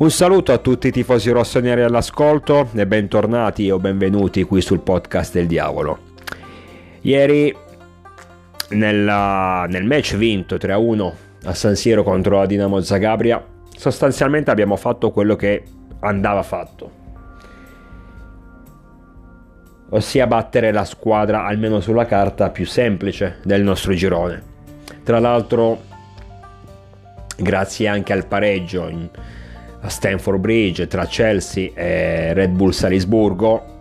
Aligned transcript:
Un 0.00 0.10
saluto 0.10 0.52
a 0.52 0.56
tutti 0.56 0.86
i 0.86 0.92
tifosi 0.92 1.28
rossoneri 1.28 1.82
all'ascolto 1.82 2.70
e 2.72 2.86
bentornati 2.86 3.70
o 3.70 3.78
benvenuti 3.78 4.44
qui 4.44 4.62
sul 4.62 4.80
podcast 4.80 5.34
del 5.34 5.46
diavolo. 5.46 5.98
Ieri 7.02 7.54
nella, 8.70 9.66
nel 9.68 9.84
match 9.84 10.16
vinto 10.16 10.54
3-1 10.54 11.12
a 11.44 11.52
San 11.52 11.76
Siro 11.76 12.02
contro 12.02 12.38
la 12.38 12.46
Dinamo 12.46 12.80
Zagabria 12.80 13.44
sostanzialmente 13.76 14.50
abbiamo 14.50 14.76
fatto 14.76 15.10
quello 15.10 15.36
che 15.36 15.64
andava 16.00 16.42
fatto. 16.42 16.90
Ossia 19.90 20.26
battere 20.26 20.72
la 20.72 20.86
squadra, 20.86 21.44
almeno 21.44 21.80
sulla 21.80 22.06
carta, 22.06 22.48
più 22.48 22.64
semplice 22.64 23.40
del 23.44 23.62
nostro 23.62 23.92
girone. 23.92 24.42
Tra 25.02 25.18
l'altro, 25.18 25.78
grazie 27.36 27.86
anche 27.86 28.14
al 28.14 28.24
pareggio 28.24 28.88
in, 28.88 29.06
a 29.82 29.88
Stanford 29.88 30.40
Bridge 30.40 30.86
tra 30.86 31.06
Chelsea 31.06 31.70
e 31.74 32.32
Red 32.34 32.50
Bull 32.50 32.70
Salisburgo 32.70 33.78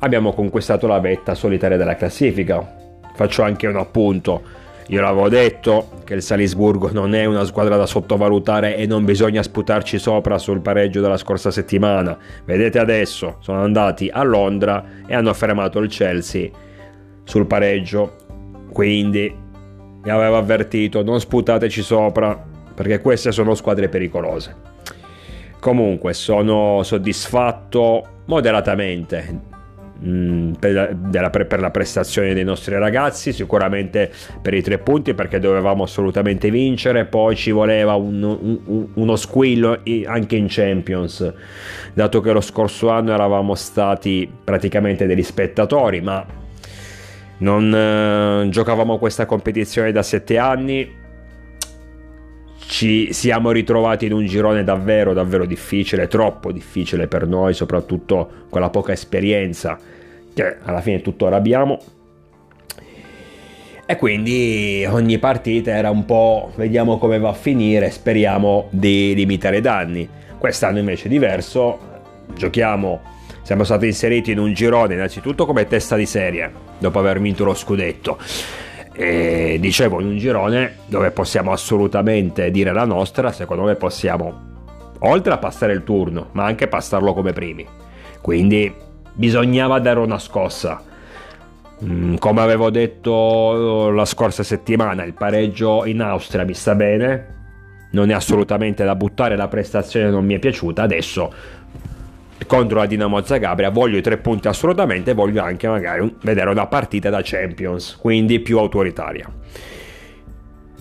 abbiamo 0.00 0.32
conquistato 0.32 0.86
la 0.86 1.00
vetta 1.00 1.34
solitaria 1.34 1.76
della 1.76 1.96
classifica. 1.96 3.00
Faccio 3.14 3.42
anche 3.42 3.66
un 3.66 3.76
appunto. 3.76 4.60
Io 4.88 5.00
l'avevo 5.00 5.28
detto 5.28 5.88
che 6.04 6.14
il 6.14 6.22
Salisburgo 6.22 6.90
non 6.92 7.14
è 7.14 7.24
una 7.24 7.44
squadra 7.44 7.76
da 7.76 7.86
sottovalutare 7.86 8.76
e 8.76 8.86
non 8.86 9.04
bisogna 9.04 9.42
sputarci 9.42 9.98
sopra 9.98 10.38
sul 10.38 10.60
pareggio 10.60 11.00
della 11.00 11.16
scorsa 11.16 11.50
settimana. 11.50 12.18
Vedete 12.44 12.78
adesso, 12.78 13.36
sono 13.38 13.62
andati 13.62 14.10
a 14.12 14.22
Londra 14.22 14.84
e 15.06 15.14
hanno 15.14 15.32
fermato 15.34 15.78
il 15.78 15.88
Chelsea 15.88 16.50
sul 17.22 17.46
pareggio. 17.46 18.16
Quindi 18.72 19.34
mi 20.02 20.10
aveva 20.10 20.38
avvertito, 20.38 21.02
non 21.04 21.20
sputateci 21.20 21.80
sopra 21.80 22.50
perché 22.74 23.00
queste 23.00 23.32
sono 23.32 23.54
squadre 23.54 23.88
pericolose. 23.88 24.54
Comunque 25.60 26.12
sono 26.12 26.82
soddisfatto 26.82 28.22
moderatamente 28.24 29.40
mm, 30.04 30.52
per, 30.54 30.98
la, 31.12 31.30
per, 31.30 31.60
la, 31.60 31.70
prestazione 31.70 32.34
dei 32.34 32.42
nostri 32.42 32.76
ragazzi, 32.76 33.32
sicuramente 33.32 34.10
per 34.40 34.54
i 34.54 34.62
tre 34.62 34.78
punti 34.78 35.14
perché 35.14 35.38
dovevamo 35.38 35.84
assolutamente 35.84 36.50
vincere, 36.50 37.04
poi 37.04 37.36
ci 37.36 37.52
voleva 37.52 37.94
un, 37.94 38.22
un, 38.22 38.86
uno 38.94 39.16
squillo 39.16 39.80
anche 40.06 40.36
in 40.36 40.46
Champions, 40.48 41.32
dato 41.92 42.20
che 42.20 42.32
lo 42.32 42.40
scorso 42.40 42.88
anno 42.88 43.12
eravamo 43.12 43.54
stati 43.54 44.28
praticamente 44.42 45.06
degli 45.06 45.22
spettatori, 45.22 46.00
ma 46.00 46.26
non 47.38 47.74
eh, 47.74 48.48
giocavamo 48.48 48.98
questa 48.98 49.26
competizione 49.26 49.92
da 49.92 50.02
sette 50.02 50.38
anni 50.38 51.00
ci 52.72 53.12
siamo 53.12 53.50
ritrovati 53.50 54.06
in 54.06 54.14
un 54.14 54.24
girone 54.24 54.64
davvero 54.64 55.12
davvero 55.12 55.44
difficile, 55.44 56.08
troppo 56.08 56.50
difficile 56.50 57.06
per 57.06 57.26
noi, 57.26 57.52
soprattutto 57.52 58.46
con 58.48 58.62
la 58.62 58.70
poca 58.70 58.92
esperienza 58.92 59.78
che 60.32 60.56
alla 60.62 60.80
fine 60.80 61.02
tuttora 61.02 61.36
abbiamo. 61.36 61.78
E 63.84 63.96
quindi 63.96 64.86
ogni 64.88 65.18
partita 65.18 65.72
era 65.72 65.90
un 65.90 66.06
po' 66.06 66.50
vediamo 66.56 66.96
come 66.96 67.18
va 67.18 67.28
a 67.28 67.34
finire, 67.34 67.90
speriamo 67.90 68.68
di 68.70 69.12
limitare 69.14 69.58
i 69.58 69.60
danni. 69.60 70.08
Quest'anno 70.38 70.78
invece 70.78 71.06
è 71.06 71.08
diverso, 71.10 71.78
giochiamo, 72.34 73.02
siamo 73.42 73.64
stati 73.64 73.84
inseriti 73.84 74.30
in 74.30 74.38
un 74.38 74.54
girone 74.54 74.94
innanzitutto 74.94 75.44
come 75.44 75.66
testa 75.66 75.94
di 75.94 76.06
serie, 76.06 76.50
dopo 76.78 76.98
aver 76.98 77.20
vinto 77.20 77.44
lo 77.44 77.52
scudetto 77.52 78.16
e 78.92 79.56
dicevo 79.60 80.00
in 80.00 80.06
un 80.08 80.16
girone 80.18 80.76
dove 80.86 81.10
possiamo 81.10 81.52
assolutamente 81.52 82.50
dire 82.50 82.72
la 82.72 82.84
nostra, 82.84 83.32
secondo 83.32 83.64
me 83.64 83.74
possiamo 83.74 84.50
oltre 85.00 85.32
a 85.32 85.38
passare 85.38 85.72
il 85.72 85.84
turno, 85.84 86.28
ma 86.32 86.44
anche 86.44 86.68
passarlo 86.68 87.12
come 87.12 87.32
primi. 87.32 87.66
Quindi 88.20 88.72
bisognava 89.12 89.78
dare 89.78 89.98
una 89.98 90.18
scossa. 90.18 90.82
Mm, 91.84 92.16
come 92.16 92.40
avevo 92.40 92.70
detto 92.70 93.90
la 93.90 94.04
scorsa 94.04 94.42
settimana, 94.42 95.04
il 95.04 95.14
pareggio 95.14 95.84
in 95.84 96.00
Austria 96.00 96.44
mi 96.44 96.54
sta 96.54 96.74
bene, 96.74 97.40
non 97.92 98.10
è 98.10 98.14
assolutamente 98.14 98.84
da 98.84 98.94
buttare, 98.94 99.36
la 99.36 99.48
prestazione 99.48 100.08
non 100.08 100.24
mi 100.24 100.34
è 100.34 100.38
piaciuta, 100.38 100.82
adesso 100.82 101.32
contro 102.46 102.78
la 102.78 102.86
Dinamo 102.86 103.22
Zagabria. 103.22 103.70
Voglio 103.70 103.98
i 103.98 104.02
tre 104.02 104.18
punti 104.18 104.48
assolutamente 104.48 105.14
voglio 105.14 105.42
anche 105.42 105.68
magari 105.68 106.16
vedere 106.22 106.50
una 106.50 106.66
partita 106.66 107.10
da 107.10 107.20
Champions 107.22 107.96
quindi 107.96 108.40
più 108.40 108.58
autoritaria. 108.58 109.30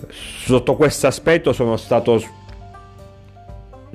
Sotto 0.10 0.76
questo 0.76 1.08
aspetto 1.08 1.54
sono 1.54 1.78
stato 1.78 2.22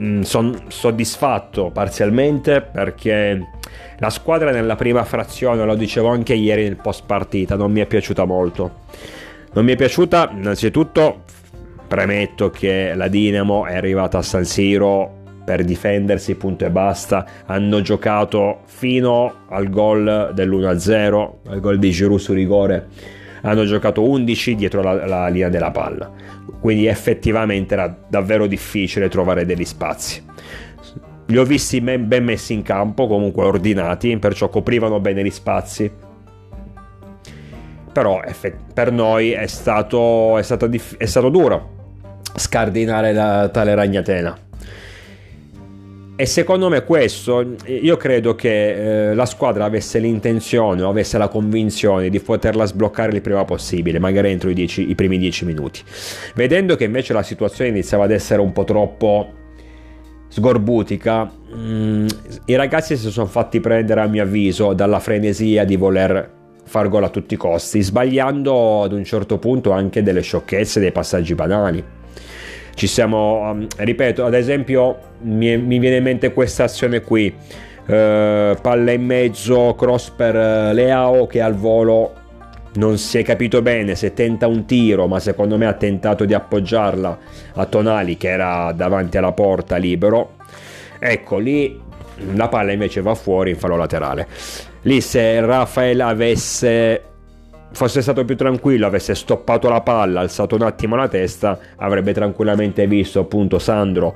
mm, 0.00 0.20
son 0.22 0.64
soddisfatto 0.68 1.70
parzialmente 1.70 2.60
perché 2.60 3.50
la 3.98 4.10
squadra 4.10 4.50
nella 4.50 4.76
prima 4.76 5.04
frazione 5.04 5.64
lo 5.64 5.74
dicevo 5.74 6.08
anche 6.08 6.34
ieri 6.34 6.64
nel 6.64 6.76
post 6.76 7.04
partita 7.06 7.56
non 7.56 7.72
mi 7.72 7.80
è 7.80 7.86
piaciuta 7.86 8.24
molto. 8.24 8.84
Non 9.52 9.64
mi 9.64 9.72
è 9.72 9.76
piaciuta 9.76 10.30
innanzitutto 10.32 11.22
premetto 11.86 12.50
che 12.50 12.94
la 12.94 13.08
Dinamo 13.08 13.66
è 13.66 13.76
arrivata 13.76 14.18
a 14.18 14.22
San 14.22 14.44
Siro 14.44 15.15
per 15.46 15.62
difendersi, 15.62 16.34
punto 16.34 16.64
e 16.64 16.70
basta. 16.70 17.24
Hanno 17.46 17.80
giocato 17.80 18.62
fino 18.64 19.44
al 19.48 19.70
gol 19.70 20.32
dell'1-0, 20.34 21.30
al 21.46 21.60
gol 21.60 21.78
di 21.78 21.90
Giroud 21.92 22.18
su 22.18 22.32
rigore. 22.32 22.88
Hanno 23.42 23.64
giocato 23.64 24.02
11 24.02 24.56
dietro 24.56 24.82
la, 24.82 25.06
la 25.06 25.28
linea 25.28 25.48
della 25.48 25.70
palla. 25.70 26.10
Quindi 26.60 26.86
effettivamente 26.86 27.74
era 27.74 27.96
davvero 28.08 28.48
difficile 28.48 29.08
trovare 29.08 29.46
degli 29.46 29.64
spazi. 29.64 30.20
Li 31.26 31.38
ho 31.38 31.44
visti 31.44 31.80
ben 31.80 32.24
messi 32.24 32.52
in 32.52 32.62
campo, 32.62 33.06
comunque 33.06 33.44
ordinati, 33.44 34.16
perciò 34.18 34.48
coprivano 34.48 34.98
bene 34.98 35.22
gli 35.22 35.30
spazi. 35.30 35.88
Però 37.92 38.20
per 38.74 38.90
noi 38.90 39.30
è 39.30 39.46
stato, 39.46 40.38
è 40.38 40.42
stato, 40.42 40.68
è 40.98 41.06
stato 41.06 41.28
duro 41.28 41.74
scardinare 42.34 43.12
la, 43.12 43.48
tale 43.48 43.74
ragnatela 43.74 44.45
e 46.18 46.24
secondo 46.24 46.70
me 46.70 46.82
questo, 46.82 47.56
io 47.66 47.98
credo 47.98 48.34
che 48.34 49.10
eh, 49.10 49.14
la 49.14 49.26
squadra 49.26 49.66
avesse 49.66 49.98
l'intenzione 49.98 50.80
o 50.80 50.88
avesse 50.88 51.18
la 51.18 51.28
convinzione 51.28 52.08
di 52.08 52.20
poterla 52.20 52.64
sbloccare 52.64 53.14
il 53.14 53.20
prima 53.20 53.44
possibile, 53.44 53.98
magari 53.98 54.30
entro 54.30 54.48
i, 54.48 54.54
dieci, 54.54 54.88
i 54.88 54.94
primi 54.94 55.18
10 55.18 55.44
minuti. 55.44 55.82
Vedendo 56.34 56.74
che 56.74 56.84
invece 56.84 57.12
la 57.12 57.22
situazione 57.22 57.68
iniziava 57.68 58.04
ad 58.04 58.12
essere 58.12 58.40
un 58.40 58.52
po' 58.52 58.64
troppo 58.64 59.30
sgorbutica, 60.28 61.24
mh, 61.24 61.58
mm, 61.58 62.06
i 62.46 62.54
ragazzi 62.54 62.96
si 62.96 63.10
sono 63.10 63.26
fatti 63.26 63.60
prendere 63.60 64.00
a 64.00 64.06
mio 64.06 64.22
avviso 64.22 64.72
dalla 64.72 65.00
frenesia 65.00 65.64
di 65.64 65.76
voler 65.76 66.32
far 66.64 66.88
gol 66.88 67.04
a 67.04 67.10
tutti 67.10 67.34
i 67.34 67.36
costi, 67.36 67.82
sbagliando 67.82 68.84
ad 68.84 68.92
un 68.92 69.04
certo 69.04 69.38
punto 69.38 69.70
anche 69.70 70.02
delle 70.02 70.22
sciocchezze, 70.22 70.80
dei 70.80 70.92
passaggi 70.92 71.34
banali 71.34 71.95
ci 72.76 72.86
siamo, 72.86 73.50
um, 73.50 73.66
ripeto, 73.74 74.26
ad 74.26 74.34
esempio 74.34 74.98
mi, 75.22 75.56
mi, 75.56 75.78
viene 75.78 75.96
in 75.96 76.02
mente 76.02 76.34
questa 76.34 76.64
azione 76.64 77.00
qui, 77.00 77.34
uh, 77.34 77.86
palla 77.86 78.92
in 78.92 79.02
mezzo, 79.02 79.74
cross 79.74 80.10
per 80.10 80.34
uh, 80.34 80.74
Leao 80.74 81.26
che 81.26 81.40
al 81.40 81.54
volo 81.54 82.12
non 82.74 82.98
si 82.98 83.16
è 83.16 83.22
capito 83.22 83.62
bene 83.62 83.94
se 83.94 84.12
tenta 84.12 84.46
un 84.46 84.66
tiro, 84.66 85.06
ma 85.06 85.18
secondo 85.20 85.56
me 85.56 85.64
ha 85.64 85.72
tentato 85.72 86.26
di 86.26 86.34
appoggiarla 86.34 87.18
a 87.54 87.64
Tonali 87.64 88.18
che 88.18 88.28
era 88.28 88.70
davanti 88.72 89.16
alla 89.16 89.32
porta 89.32 89.76
libero. 89.76 90.32
Ecco, 90.98 91.38
lì 91.38 91.80
la 92.34 92.48
palla 92.48 92.72
invece 92.72 93.00
va 93.00 93.14
fuori 93.14 93.52
in 93.52 93.56
fallo 93.56 93.76
laterale. 93.76 94.28
Lì 94.82 95.00
se 95.00 95.40
Rafael 95.40 95.98
avesse 96.02 97.02
fosse 97.72 98.02
stato 98.02 98.24
più 98.24 98.36
tranquillo, 98.36 98.86
avesse 98.86 99.14
stoppato 99.14 99.68
la 99.68 99.80
palla, 99.80 100.20
alzato 100.20 100.54
un 100.54 100.62
attimo 100.62 100.96
la 100.96 101.08
testa, 101.08 101.58
avrebbe 101.76 102.12
tranquillamente 102.12 102.86
visto 102.86 103.20
appunto 103.20 103.58
Sandro 103.58 104.14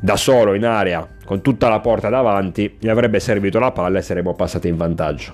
da 0.00 0.16
solo 0.16 0.54
in 0.54 0.64
area 0.64 1.06
con 1.24 1.40
tutta 1.40 1.68
la 1.68 1.80
porta 1.80 2.08
davanti, 2.08 2.76
gli 2.78 2.88
avrebbe 2.88 3.20
servito 3.20 3.58
la 3.58 3.72
palla 3.72 3.98
e 3.98 4.02
saremmo 4.02 4.34
passati 4.34 4.68
in 4.68 4.76
vantaggio. 4.76 5.32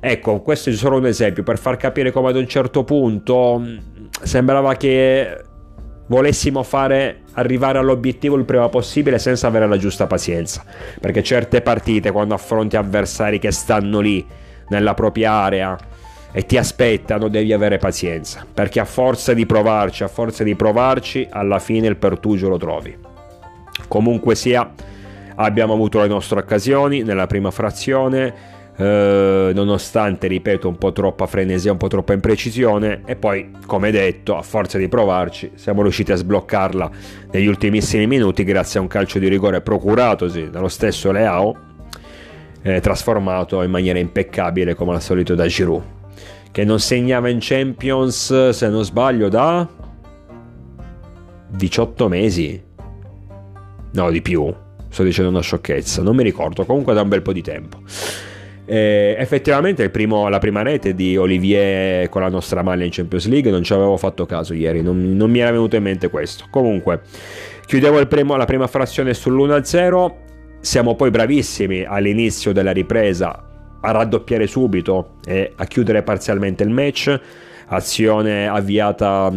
Ecco, 0.00 0.40
questo 0.40 0.70
è 0.70 0.72
solo 0.72 0.96
un 0.96 1.06
esempio 1.06 1.44
per 1.44 1.58
far 1.58 1.76
capire 1.76 2.10
come 2.10 2.30
ad 2.30 2.36
un 2.36 2.48
certo 2.48 2.82
punto 2.82 3.60
mm, 3.60 3.76
sembrava 4.22 4.74
che 4.74 5.44
volessimo 6.06 6.64
fare 6.64 7.20
arrivare 7.34 7.78
all'obiettivo 7.78 8.36
il 8.36 8.44
prima 8.44 8.68
possibile 8.68 9.18
senza 9.18 9.46
avere 9.46 9.68
la 9.68 9.76
giusta 9.76 10.08
pazienza, 10.08 10.64
perché 11.00 11.22
certe 11.22 11.60
partite 11.60 12.10
quando 12.10 12.34
affronti 12.34 12.76
avversari 12.76 13.38
che 13.38 13.52
stanno 13.52 14.00
lì 14.00 14.26
nella 14.68 14.94
propria 14.94 15.32
area 15.32 15.78
e 16.32 16.46
ti 16.46 16.56
aspettano, 16.56 17.28
devi 17.28 17.52
avere 17.52 17.76
pazienza, 17.78 18.44
perché 18.52 18.80
a 18.80 18.84
forza 18.84 19.34
di 19.34 19.44
provarci, 19.44 20.02
a 20.02 20.08
forza 20.08 20.42
di 20.42 20.54
provarci, 20.54 21.26
alla 21.30 21.58
fine 21.58 21.86
il 21.86 21.96
pertugio 21.96 22.48
lo 22.48 22.56
trovi. 22.56 22.96
Comunque 23.86 24.34
sia, 24.34 24.72
abbiamo 25.36 25.74
avuto 25.74 26.00
le 26.00 26.08
nostre 26.08 26.38
occasioni 26.38 27.02
nella 27.02 27.26
prima 27.26 27.50
frazione, 27.50 28.60
eh, 28.74 29.52
nonostante, 29.54 30.26
ripeto, 30.26 30.68
un 30.68 30.78
po' 30.78 30.92
troppa 30.92 31.26
frenesia, 31.26 31.70
un 31.70 31.76
po' 31.76 31.88
troppa 31.88 32.14
imprecisione 32.14 33.02
e 33.04 33.16
poi, 33.16 33.50
come 33.66 33.90
detto, 33.90 34.36
a 34.36 34.42
forza 34.42 34.78
di 34.78 34.88
provarci, 34.88 35.52
siamo 35.54 35.82
riusciti 35.82 36.12
a 36.12 36.16
sbloccarla 36.16 36.90
negli 37.30 37.46
ultimissimi 37.46 38.06
minuti 38.06 38.44
grazie 38.44 38.78
a 38.78 38.82
un 38.82 38.88
calcio 38.88 39.18
di 39.18 39.28
rigore 39.28 39.60
procuratosi 39.60 40.48
dallo 40.48 40.68
stesso 40.68 41.12
Leao, 41.12 41.70
eh, 42.62 42.80
trasformato 42.80 43.62
in 43.62 43.70
maniera 43.70 43.98
impeccabile 43.98 44.74
come 44.74 44.94
al 44.94 45.02
solito 45.02 45.34
da 45.34 45.46
Giroud, 45.46 45.82
che 46.52 46.64
non 46.64 46.78
segnava 46.78 47.30
in 47.30 47.38
Champions, 47.40 48.50
se 48.50 48.68
non 48.68 48.84
sbaglio, 48.84 49.28
da 49.30 49.66
18 51.48 52.08
mesi. 52.08 52.62
No, 53.92 54.10
di 54.10 54.20
più. 54.22 54.54
Sto 54.88 55.02
dicendo 55.02 55.30
una 55.30 55.40
sciocchezza, 55.40 56.02
non 56.02 56.14
mi 56.14 56.22
ricordo, 56.22 56.66
comunque 56.66 56.92
da 56.92 57.00
un 57.00 57.08
bel 57.08 57.22
po' 57.22 57.32
di 57.32 57.40
tempo. 57.40 57.78
Eh, 58.66 59.16
effettivamente 59.18 59.88
primo, 59.88 60.28
la 60.28 60.38
prima 60.38 60.62
rete 60.62 60.94
di 60.94 61.16
Olivier 61.16 62.08
con 62.10 62.20
la 62.20 62.28
nostra 62.28 62.62
maglia 62.62 62.84
in 62.84 62.90
Champions 62.92 63.26
League 63.26 63.50
non 63.50 63.64
ci 63.64 63.72
avevo 63.72 63.96
fatto 63.96 64.24
caso 64.24 64.54
ieri, 64.54 64.82
non, 64.82 65.16
non 65.16 65.30
mi 65.30 65.40
era 65.40 65.50
venuto 65.50 65.76
in 65.76 65.82
mente 65.82 66.10
questo. 66.10 66.44
Comunque, 66.50 67.00
chiudevo 67.64 68.06
primo, 68.06 68.36
la 68.36 68.44
prima 68.44 68.66
frazione 68.66 69.12
sull'1-0, 69.12 70.12
siamo 70.60 70.94
poi 70.94 71.10
bravissimi 71.10 71.84
all'inizio 71.84 72.52
della 72.52 72.72
ripresa 72.72 73.51
a 73.82 73.90
raddoppiare 73.90 74.46
subito 74.46 75.16
e 75.24 75.52
a 75.54 75.64
chiudere 75.66 76.02
parzialmente 76.02 76.62
il 76.62 76.70
match, 76.70 77.20
azione 77.66 78.48
avviata... 78.48 79.30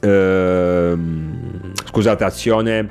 Ehm, 0.00 1.72
scusate, 1.84 2.24
azione 2.24 2.90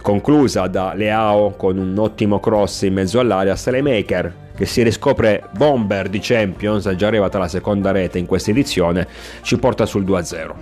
conclusa 0.00 0.66
da 0.68 0.94
Leao 0.94 1.50
con 1.50 1.76
un 1.76 1.98
ottimo 1.98 2.40
cross 2.40 2.82
in 2.82 2.94
mezzo 2.94 3.20
all'area, 3.20 3.56
Salemaker 3.56 4.46
che 4.58 4.66
si 4.66 4.82
riscopre 4.82 5.44
bomber 5.56 6.08
di 6.08 6.18
Champions, 6.20 6.88
è 6.88 6.96
già 6.96 7.06
arrivata 7.06 7.38
la 7.38 7.46
seconda 7.46 7.92
rete 7.92 8.18
in 8.18 8.26
questa 8.26 8.50
edizione, 8.50 9.06
ci 9.42 9.56
porta 9.56 9.86
sul 9.86 10.04
2-0. 10.04 10.52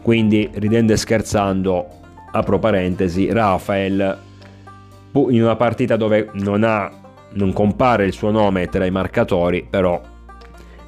Quindi, 0.00 0.48
ridendo 0.54 0.94
e 0.94 0.96
scherzando, 0.96 1.86
apro 2.32 2.58
parentesi, 2.58 3.30
Rafael 3.30 4.18
in 5.12 5.42
una 5.42 5.56
partita 5.56 5.96
dove 5.96 6.30
non, 6.32 6.64
ha, 6.64 6.90
non 7.34 7.52
compare 7.52 8.06
il 8.06 8.12
suo 8.12 8.30
nome 8.30 8.68
tra 8.68 8.84
i 8.84 8.90
marcatori, 8.90 9.66
però 9.68 10.00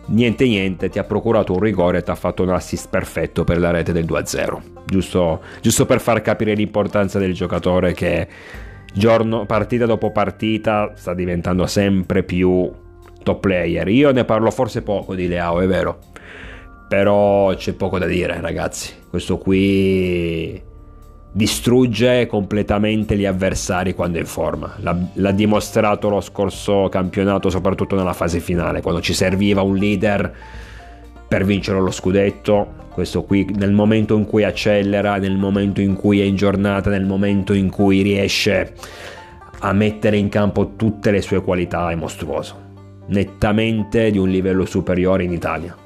niente 0.08 0.44
niente 0.44 0.88
ti 0.88 0.98
ha 0.98 1.04
procurato 1.04 1.52
un 1.52 1.60
rigore 1.60 1.98
e 1.98 2.02
ti 2.02 2.10
ha 2.10 2.14
fatto 2.14 2.42
un 2.42 2.50
assist 2.50 2.88
perfetto 2.88 3.44
per 3.44 3.58
la 3.58 3.72
rete 3.72 3.92
del 3.92 4.04
2-0 4.04 4.74
giusto, 4.84 5.40
giusto 5.60 5.84
per 5.84 6.00
far 6.00 6.22
capire 6.22 6.54
l'importanza 6.54 7.18
del 7.18 7.34
giocatore 7.34 7.92
che 7.92 8.28
giorno, 8.94 9.46
partita 9.46 9.84
dopo 9.84 10.12
partita 10.12 10.92
sta 10.94 11.12
diventando 11.12 11.66
sempre 11.66 12.22
più 12.22 12.70
top 13.22 13.40
player. 13.40 13.88
Io 13.88 14.12
ne 14.12 14.24
parlo 14.24 14.50
forse 14.52 14.82
poco 14.82 15.14
di 15.14 15.26
Leao 15.26 15.60
è 15.60 15.66
vero 15.66 15.98
però 16.88 17.52
c'è 17.54 17.72
poco 17.72 17.98
da 17.98 18.06
dire 18.06 18.40
ragazzi. 18.40 18.94
Questo 19.10 19.38
qui 19.38 20.62
distrugge 21.36 22.26
completamente 22.26 23.14
gli 23.14 23.26
avversari 23.26 23.94
quando 23.94 24.16
è 24.16 24.20
in 24.22 24.26
forma. 24.26 24.74
L'ha, 24.78 24.96
l'ha, 25.12 25.32
dimostrato 25.32 26.08
lo 26.08 26.22
scorso 26.22 26.88
campionato, 26.88 27.50
soprattutto 27.50 27.94
nella 27.94 28.14
fase 28.14 28.40
finale, 28.40 28.80
quando 28.80 29.02
ci 29.02 29.12
serviva 29.12 29.60
un 29.60 29.76
leader 29.76 30.34
per 31.28 31.44
vincere 31.44 31.78
lo 31.78 31.90
scudetto. 31.90 32.84
Questo 32.90 33.24
qui 33.24 33.46
nel 33.54 33.72
momento 33.72 34.16
in 34.16 34.24
cui 34.24 34.44
accelera, 34.44 35.18
nel 35.18 35.36
momento 35.36 35.82
in 35.82 35.94
cui 35.94 36.22
è 36.22 36.24
in 36.24 36.36
giornata, 36.36 36.88
nel 36.88 37.04
momento 37.04 37.52
in 37.52 37.68
cui 37.68 38.00
riesce 38.00 38.72
a 39.58 39.72
mettere 39.74 40.16
in 40.16 40.30
campo 40.30 40.72
tutte 40.74 41.10
le 41.10 41.20
sue 41.20 41.42
qualità 41.42 41.90
è 41.90 41.94
mostruoso. 41.96 42.64
Nettamente 43.08 44.10
di 44.10 44.16
un 44.16 44.30
livello 44.30 44.64
superiore 44.64 45.24
in 45.24 45.32
Italia. 45.32 45.76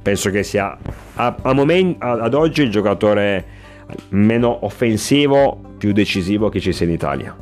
Penso 0.00 0.30
che 0.30 0.44
sia 0.44 0.78
a, 1.14 1.36
a 1.42 1.52
moment, 1.52 1.96
ad 1.98 2.34
oggi 2.34 2.62
il 2.62 2.70
giocatore 2.70 3.60
meno 4.10 4.64
offensivo, 4.64 5.74
più 5.78 5.92
decisivo 5.92 6.48
che 6.48 6.60
ci 6.60 6.72
sia 6.72 6.86
in 6.86 6.92
Italia. 6.92 7.36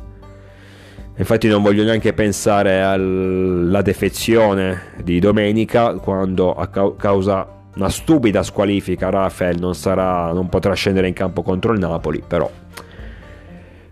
Infatti 1.17 1.47
non 1.47 1.61
voglio 1.61 1.83
neanche 1.83 2.13
pensare 2.13 2.81
alla 2.81 3.81
defezione 3.81 4.93
di 5.03 5.19
domenica 5.19 5.93
quando 5.95 6.53
a 6.53 6.67
causa 6.95 7.59
una 7.75 7.89
stupida 7.89 8.43
squalifica 8.43 9.09
Rafael 9.09 9.57
non, 9.59 9.75
sarà, 9.75 10.31
non 10.33 10.49
potrà 10.49 10.73
scendere 10.73 11.07
in 11.07 11.13
campo 11.13 11.41
contro 11.41 11.73
il 11.73 11.79
Napoli, 11.79 12.23
però 12.25 12.49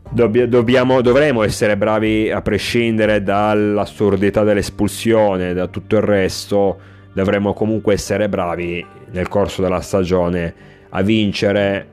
dobbiamo, 0.10 1.02
dovremo 1.02 1.44
essere 1.44 1.78
bravi 1.78 2.32
a 2.32 2.42
prescindere 2.42 3.22
dall'assurdità 3.22 4.44
dell'espulsione, 4.44 5.54
da 5.54 5.68
tutto 5.68 5.96
il 5.96 6.02
resto, 6.02 6.80
dovremo 7.14 7.54
comunque 7.54 7.94
essere 7.94 8.28
bravi 8.28 8.86
nel 9.12 9.28
corso 9.28 9.62
della 9.62 9.82
stagione 9.82 10.54
a 10.90 11.02
vincere 11.02 11.88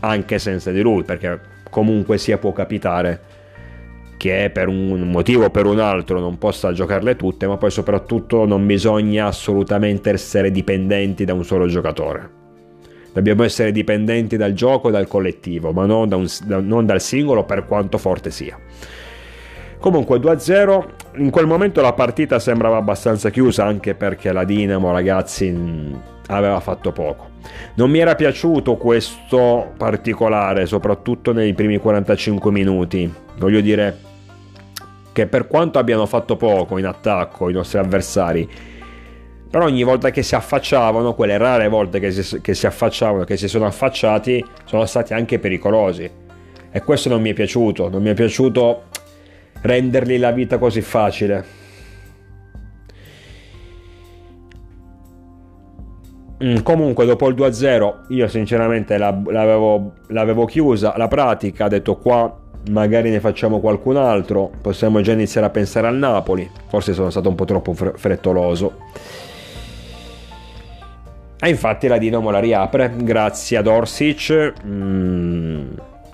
anche 0.00 0.38
senza 0.38 0.70
di 0.70 0.80
lui, 0.80 1.02
perché 1.02 1.40
comunque 1.70 2.18
sia 2.18 2.38
può 2.38 2.52
capitare 2.52 3.20
che 4.18 4.50
per 4.52 4.68
un 4.68 5.10
motivo 5.10 5.44
o 5.44 5.50
per 5.50 5.64
un 5.64 5.78
altro 5.78 6.18
non 6.18 6.38
possa 6.38 6.72
giocarle 6.72 7.16
tutte, 7.16 7.46
ma 7.46 7.56
poi 7.56 7.70
soprattutto 7.70 8.44
non 8.44 8.66
bisogna 8.66 9.26
assolutamente 9.26 10.10
essere 10.10 10.50
dipendenti 10.50 11.24
da 11.24 11.32
un 11.32 11.44
solo 11.44 11.66
giocatore. 11.66 12.36
Dobbiamo 13.12 13.44
essere 13.44 13.72
dipendenti 13.72 14.36
dal 14.36 14.52
gioco 14.52 14.88
e 14.88 14.92
dal 14.92 15.06
collettivo, 15.06 15.72
ma 15.72 15.86
non, 15.86 16.08
da 16.08 16.16
un, 16.16 16.26
da, 16.44 16.60
non 16.60 16.84
dal 16.84 17.00
singolo 17.00 17.44
per 17.44 17.64
quanto 17.64 17.96
forte 17.96 18.30
sia. 18.30 18.58
Comunque 19.78 20.18
2-0, 20.18 20.84
in 21.16 21.30
quel 21.30 21.46
momento 21.46 21.80
la 21.80 21.92
partita 21.92 22.40
sembrava 22.40 22.76
abbastanza 22.76 23.30
chiusa 23.30 23.64
anche 23.64 23.94
perché 23.94 24.32
la 24.32 24.44
Dinamo 24.44 24.90
ragazzi 24.90 25.56
aveva 26.26 26.58
fatto 26.60 26.90
poco. 26.92 27.27
Non 27.74 27.90
mi 27.90 27.98
era 27.98 28.14
piaciuto 28.14 28.76
questo 28.76 29.72
particolare, 29.76 30.66
soprattutto 30.66 31.32
nei 31.32 31.54
primi 31.54 31.78
45 31.78 32.50
minuti. 32.50 33.12
Voglio 33.36 33.60
dire 33.60 33.98
che 35.12 35.26
per 35.26 35.46
quanto 35.46 35.78
abbiano 35.78 36.06
fatto 36.06 36.36
poco 36.36 36.78
in 36.78 36.86
attacco 36.86 37.48
i 37.48 37.52
nostri 37.52 37.78
avversari, 37.78 38.48
però 39.50 39.64
ogni 39.64 39.82
volta 39.82 40.10
che 40.10 40.22
si 40.22 40.34
affacciavano, 40.34 41.14
quelle 41.14 41.38
rare 41.38 41.68
volte 41.68 42.00
che 42.00 42.10
si, 42.10 42.40
che 42.40 42.54
si 42.54 42.66
affacciavano, 42.66 43.24
che 43.24 43.36
si 43.36 43.48
sono 43.48 43.64
affacciati, 43.64 44.44
sono 44.64 44.84
stati 44.84 45.14
anche 45.14 45.38
pericolosi. 45.38 46.10
E 46.70 46.82
questo 46.82 47.08
non 47.08 47.22
mi 47.22 47.30
è 47.30 47.32
piaciuto, 47.32 47.88
non 47.88 48.02
mi 48.02 48.10
è 48.10 48.14
piaciuto 48.14 48.84
rendergli 49.62 50.18
la 50.18 50.32
vita 50.32 50.58
così 50.58 50.82
facile. 50.82 51.66
Comunque 56.62 57.04
dopo 57.04 57.28
il 57.28 57.34
2-0 57.34 57.94
io 58.08 58.28
sinceramente 58.28 58.96
l'avevo, 58.96 59.92
l'avevo 60.08 60.44
chiusa. 60.44 60.94
La 60.96 61.08
pratica, 61.08 61.64
ho 61.64 61.68
detto 61.68 61.96
qua 61.96 62.46
magari 62.70 63.10
ne 63.10 63.20
facciamo 63.20 63.60
qualcun 63.60 63.96
altro, 63.96 64.50
possiamo 64.60 65.00
già 65.00 65.12
iniziare 65.12 65.46
a 65.46 65.50
pensare 65.50 65.86
al 65.86 65.96
Napoli, 65.96 66.48
forse 66.68 66.92
sono 66.92 67.10
stato 67.10 67.28
un 67.28 67.34
po' 67.34 67.44
troppo 67.44 67.72
frettoloso. 67.72 68.74
E 71.40 71.48
infatti 71.48 71.86
la 71.86 71.98
Dinamo 71.98 72.30
la 72.30 72.40
riapre 72.40 72.92
grazie 72.96 73.56
ad 73.56 73.68
Orsic, 73.68 74.52
mm, 74.66 75.66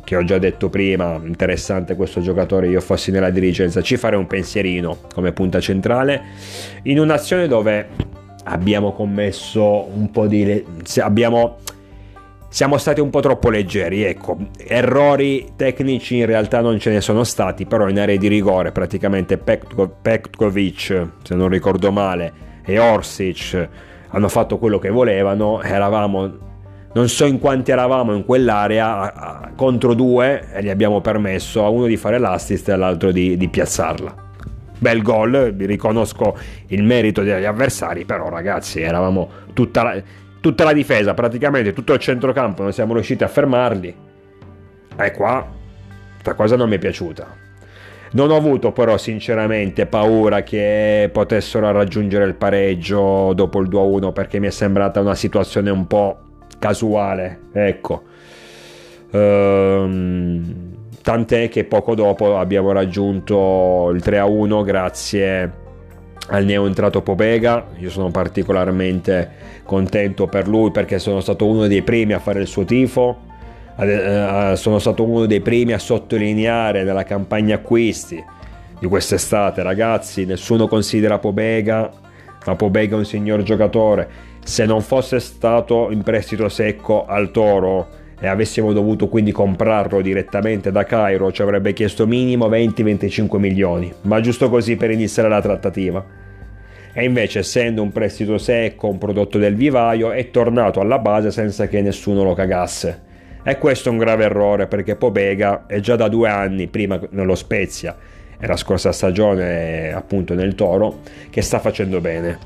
che 0.05 0.17
ho 0.17 0.25
già 0.25 0.39
detto 0.39 0.69
prima, 0.69 1.19
interessante 1.25 1.97
questo 1.97 2.21
giocatore, 2.21 2.69
io 2.69 2.81
fossi 2.81 3.11
nella 3.11 3.31
dirigenza, 3.31 3.81
ci 3.81 3.97
farei 3.97 4.19
un 4.19 4.27
pensierino 4.27 4.99
come 5.13 5.33
punta 5.33 5.61
centrale, 5.61 6.23
in 6.83 7.01
un'azione 7.01 7.49
dove 7.49 7.89
abbiamo 8.45 8.93
commesso 8.93 9.89
un 9.95 10.11
po' 10.11 10.27
di... 10.27 10.65
abbiamo 10.99 11.59
siamo 12.55 12.79
stati 12.79 13.01
un 13.01 13.11
po' 13.11 13.19
troppo 13.19 13.51
leggeri, 13.51 14.05
ecco, 14.05 14.37
errori 14.57 15.55
tecnici 15.57 16.19
in 16.19 16.27
realtà 16.27 16.61
non 16.61 16.79
ce 16.79 16.93
ne 16.93 17.01
sono 17.01 17.25
stati, 17.25 17.67
però 17.67 17.89
in 17.89 17.99
area 17.99 18.17
di 18.17 18.29
rigore 18.29 18.71
praticamente 18.71 19.39
Petkovic, 19.39 21.09
se 21.25 21.35
non 21.35 21.49
ricordo 21.49 21.91
male, 21.91 22.33
e 22.65 22.79
Orsic 22.79 23.69
hanno 24.11 24.29
fatto 24.29 24.59
quello 24.59 24.79
che 24.79 24.91
volevano, 24.91 25.63
eravamo, 25.63 26.33
non 26.93 27.09
so 27.09 27.25
in 27.25 27.41
quanti 27.41 27.73
eravamo 27.73 28.15
in 28.15 28.25
quell'area, 28.25 29.51
contro 29.57 29.93
due 29.95 30.53
e 30.53 30.63
gli 30.63 30.71
abbiamo 30.71 31.01
permesso 31.01 31.65
a 31.65 31.69
uno 31.69 31.87
di 31.87 31.97
fare 31.97 32.19
l'assist 32.19 32.69
e 32.69 32.73
all'altro 32.73 33.11
di, 33.11 33.37
di 33.37 33.49
piazzarla 33.49 34.24
bel 34.85 35.01
gol, 35.01 35.55
riconosco 35.59 36.37
il 36.67 36.83
merito 36.83 37.23
degli 37.23 37.45
avversari, 37.45 38.05
però 38.05 38.29
ragazzi 38.29 38.83
eravamo 38.83 39.31
tutta 39.55 39.83
la, 39.83 40.03
tutta 40.41 40.65
la 40.65 40.75
difesa, 40.75 41.15
praticamente 41.15 41.73
tutto 41.73 41.95
il 41.95 41.99
centrocampo, 41.99 42.63
non 42.63 42.73
siamo 42.75 42.93
riusciti 42.93 43.25
a 43.25 43.29
fermarli. 43.29 43.97
E 44.97 45.11
qua, 45.13 45.49
questa 46.13 46.35
cosa 46.35 46.57
non 46.57 46.69
mi 46.69 46.77
è 46.77 46.79
piaciuta. 46.79 47.43
Non 48.13 48.31
ho 48.31 48.37
avuto 48.37 48.73
però 48.73 48.99
sinceramente 48.99 49.87
paura 49.87 50.43
che 50.43 51.09
potessero 51.11 51.73
raggiungere 51.73 52.27
il 52.27 52.35
pareggio 52.35 53.33
dopo 53.33 53.61
il 53.61 53.69
2-1 53.71 54.13
perché 54.13 54.39
mi 54.39 54.49
è 54.49 54.51
sembrata 54.51 55.01
una 55.01 55.15
situazione 55.15 55.71
un 55.71 55.87
po' 55.87 56.19
casuale, 56.59 57.41
ecco. 57.55 58.03
Ehm 59.13 60.74
tant'è 61.05 61.51
che 61.51 61.65
poco 61.65 61.95
dopo 61.95 62.39
abbiamo 62.39 62.73
raggiunto 62.73 63.91
il 63.93 64.03
3-1 64.03 64.65
grazie 64.65 65.53
al 66.29 66.47
neo 66.47 66.65
entrato 66.65 67.03
Pobega, 67.03 67.67
io 67.77 67.91
sono 67.91 68.11
particolarmente 68.11 69.31
contento 69.65 70.27
per 70.29 70.49
lui 70.49 70.71
perché 70.71 70.99
sono 70.99 71.21
stato 71.21 71.47
uno 71.47 71.67
dei 71.67 71.83
primi 71.83 72.15
a 72.15 72.19
fare 72.21 72.41
il 72.41 72.47
suo 72.47 72.65
tifo, 72.65 73.19
eh, 73.79 74.55
sono 74.57 74.79
stato 74.79 75.05
uno 75.05 75.27
dei 75.27 75.43
primi 75.43 75.75
a 75.75 75.79
sottolineare 75.79 76.85
nella 76.85 77.05
campagna 77.05 77.57
acquisti 77.57 78.25
di 78.79 78.87
quest'estate, 78.87 79.63
ragazzi, 79.63 80.25
nessuno 80.25 80.67
considera 80.67 81.19
Pobega, 81.19 81.91
ma 82.47 82.55
Pobega 82.55 82.95
è 82.95 82.99
un 82.99 83.05
signor 83.05 83.43
giocatore, 83.43 84.09
se 84.43 84.65
non 84.65 84.81
fosse 84.81 85.21
stato 85.21 85.91
in 85.91 86.03
prestito 86.03 86.49
secco 86.49 87.05
al 87.05 87.31
Toro 87.31 88.03
e 88.19 88.27
avessimo 88.27 88.73
dovuto 88.73 89.09
quindi 89.09 89.33
comprarlo 89.33 90.01
direttamente 90.01 90.71
da 90.71 90.85
Cairo 90.85 91.33
ci 91.33 91.43
avrebbe 91.43 91.73
chiesto 91.73 92.07
minimo 92.07 92.49
20-25 92.49 93.39
milioni, 93.39 93.93
ma 94.03 94.21
giusto 94.21 94.49
così 94.49 94.77
per 94.77 94.91
iniziare 94.91 95.29
la 95.29 95.41
trattativa. 95.41 96.05
E 96.93 97.05
invece 97.05 97.41
essendo 97.41 97.83
un 97.83 97.91
prestito 97.91 98.39
secco, 98.39 98.89
un 98.89 98.99
prodotto 98.99 99.37
del 99.37 99.57
vivaio, 99.57 100.13
è 100.13 100.31
tornato 100.31 100.81
alla 100.81 101.01
base 101.01 101.33
senza 101.33 101.67
che 101.67 101.83
nessuno 101.83 102.23
lo 102.23 102.35
cagasse. 102.35 103.03
E 103.43 103.59
questo 103.59 103.89
è 103.89 103.93
un 103.93 103.99
grave 103.99 104.25
errore 104.25 104.69
perché 104.69 104.95
Pobega 104.95 105.67
è 105.67 105.81
già 105.81 105.97
da 105.97 106.09
due 106.09 106.29
anni, 106.29 106.69
prima 106.69 107.01
nello 107.11 107.35
Spezia 107.35 107.97
e 108.39 108.47
la 108.47 108.57
scorsa 108.57 108.93
stagione 108.93 109.93
appunto 109.93 110.35
nel 110.35 110.55
Toro, 110.55 111.01
che 111.31 111.43
sta 111.43 111.59
facendo 111.59 112.01
bene. 112.01 112.39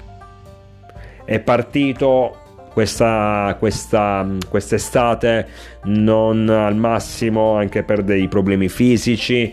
È 1.24 1.38
partito 1.40 2.47
questa, 2.78 3.56
questa, 3.58 4.24
quest'estate 4.48 5.48
non 5.86 6.48
al 6.48 6.76
massimo 6.76 7.56
anche 7.56 7.82
per 7.82 8.04
dei 8.04 8.28
problemi 8.28 8.68
fisici 8.68 9.52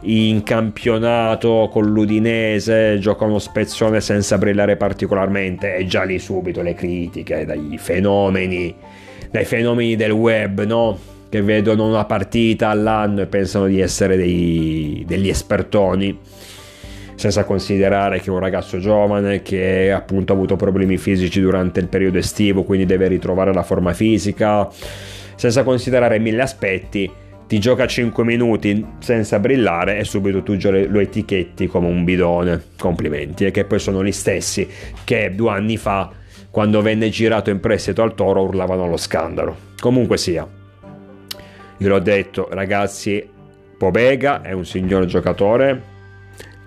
in 0.00 0.42
campionato 0.42 1.68
con 1.70 1.84
l'Udinese 1.84 2.98
gioca 2.98 3.24
uno 3.24 3.38
spezzone 3.38 4.00
senza 4.00 4.36
brillare 4.36 4.76
particolarmente 4.76 5.76
e 5.76 5.86
già 5.86 6.02
lì 6.02 6.18
subito 6.18 6.60
le 6.60 6.74
critiche 6.74 7.44
dai 7.44 7.76
fenomeni 7.78 8.74
dai 9.30 9.44
fenomeni 9.44 9.94
del 9.94 10.10
web 10.10 10.64
no? 10.64 10.98
che 11.28 11.42
vedono 11.42 11.86
una 11.86 12.04
partita 12.04 12.70
all'anno 12.70 13.20
e 13.20 13.26
pensano 13.26 13.66
di 13.66 13.78
essere 13.78 14.16
dei, 14.16 15.04
degli 15.06 15.28
espertoni 15.28 16.18
senza 17.16 17.44
considerare 17.44 18.20
che 18.20 18.26
è 18.26 18.32
un 18.32 18.38
ragazzo 18.38 18.78
giovane 18.78 19.42
che 19.42 19.90
appunto 19.90 20.32
ha 20.32 20.36
avuto 20.36 20.54
problemi 20.56 20.98
fisici 20.98 21.40
durante 21.40 21.80
il 21.80 21.88
periodo 21.88 22.18
estivo, 22.18 22.62
quindi 22.62 22.86
deve 22.86 23.08
ritrovare 23.08 23.52
la 23.52 23.62
forma 23.62 23.92
fisica, 23.92 24.68
senza 25.34 25.64
considerare 25.64 26.18
mille 26.18 26.42
aspetti, 26.42 27.10
ti 27.46 27.58
gioca 27.58 27.86
5 27.86 28.24
minuti 28.24 28.84
senza 28.98 29.38
brillare 29.38 29.98
e 29.98 30.04
subito 30.04 30.42
tu 30.42 30.56
lo 30.60 31.00
etichetti 31.00 31.66
come 31.66 31.86
un 31.86 32.04
bidone. 32.04 32.62
Complimenti, 32.76 33.46
e 33.46 33.50
che 33.50 33.64
poi 33.64 33.78
sono 33.78 34.04
gli 34.04 34.12
stessi 34.12 34.68
che 35.04 35.32
due 35.34 35.50
anni 35.50 35.76
fa, 35.76 36.10
quando 36.50 36.82
venne 36.82 37.08
girato 37.08 37.50
in 37.50 37.60
prestito 37.60 38.02
al 38.02 38.14
Toro, 38.14 38.42
urlavano 38.42 38.84
allo 38.84 38.96
scandalo. 38.96 39.56
Comunque 39.78 40.16
sia, 40.16 40.46
io 41.78 41.88
l'ho 41.88 41.98
detto, 41.98 42.48
ragazzi, 42.50 43.26
Pobega 43.78 44.42
è 44.42 44.52
un 44.52 44.64
signor 44.64 45.04
giocatore 45.04 45.94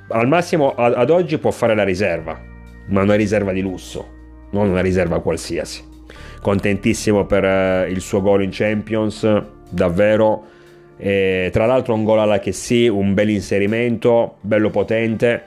al 0.09 0.27
massimo 0.27 0.73
ad 0.75 1.09
oggi 1.09 1.37
può 1.37 1.51
fare 1.51 1.75
la 1.75 1.83
riserva, 1.83 2.39
ma 2.87 3.01
una 3.01 3.15
riserva 3.15 3.51
di 3.51 3.61
lusso, 3.61 4.07
non 4.51 4.69
una 4.69 4.81
riserva 4.81 5.21
qualsiasi. 5.21 5.83
Contentissimo 6.41 7.25
per 7.25 7.43
eh, 7.43 7.89
il 7.89 8.01
suo 8.01 8.21
gol 8.21 8.43
in 8.43 8.49
Champions, 8.51 9.41
davvero. 9.69 10.45
E, 10.97 11.49
tra 11.51 11.65
l'altro 11.65 11.93
un 11.93 12.03
gol 12.03 12.19
alla 12.19 12.39
che 12.39 12.51
sì, 12.51 12.87
un 12.87 13.13
bel 13.13 13.29
inserimento, 13.29 14.37
bello 14.41 14.69
potente, 14.69 15.43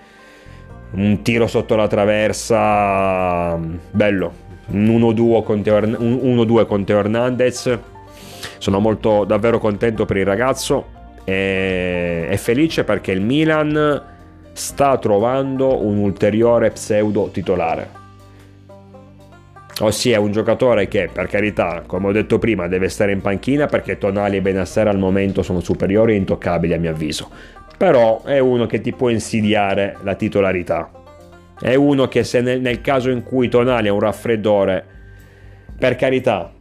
un 0.93 1.23
tiro 1.23 1.47
sotto 1.47 1.75
la 1.75 1.89
traversa, 1.89 3.57
bello, 3.91 4.33
un 4.69 4.87
1-2 4.87 5.43
con 5.43 6.67
con 6.67 6.85
Teo 6.85 6.99
Hernandez. 6.99 7.79
Sono 8.59 8.79
molto 8.81 9.25
davvero 9.25 9.59
contento 9.59 10.05
per 10.05 10.17
il 10.19 10.25
ragazzo 10.25 10.87
e, 11.25 12.27
e 12.29 12.37
felice 12.37 12.85
perché 12.85 13.13
il 13.13 13.21
Milan 13.21 14.12
sta 14.53 14.99
trovando 14.99 15.85
un 15.85 15.99
ulteriore 15.99 16.71
pseudo 16.71 17.31
titolare. 17.33 18.01
Ossia 19.81 20.21
un 20.21 20.31
giocatore 20.31 20.87
che, 20.87 21.09
per 21.13 21.27
carità, 21.27 21.83
come 21.87 22.09
ho 22.09 22.13
detto 22.13 22.39
prima, 22.39 22.69
deve 22.69 22.89
stare 22.89 23.13
in 23.13 23.21
panchina 23.21 23.67
perché 23.67 23.99
Tonali 23.99 24.37
e 24.37 24.43
Benassera 24.43 24.91
al 24.91 24.99
momento 24.99 25.43
sono 25.43 25.61
superiori 25.61 26.13
e 26.13 26.17
intoccabili 26.17 26.75
a 26.75 26.79
mio 26.79 26.91
avviso. 26.91 27.31
Però 27.77 28.23
è 28.23 28.39
uno 28.39 28.67
che 28.67 28.81
ti 28.81 28.93
può 28.93 29.09
insidiare 29.09 29.97
la 30.03 30.15
titolarità. 30.15 30.91
È 31.59 31.75
uno 31.75 32.07
che 32.07 32.23
se 32.23 32.41
nel, 32.41 32.61
nel 32.61 32.81
caso 32.81 33.11
in 33.11 33.23
cui 33.23 33.49
Tonali 33.49 33.89
è 33.89 33.91
un 33.91 34.01
raffreddore, 34.01 34.85
per 35.79 35.97
carità, 35.97 36.53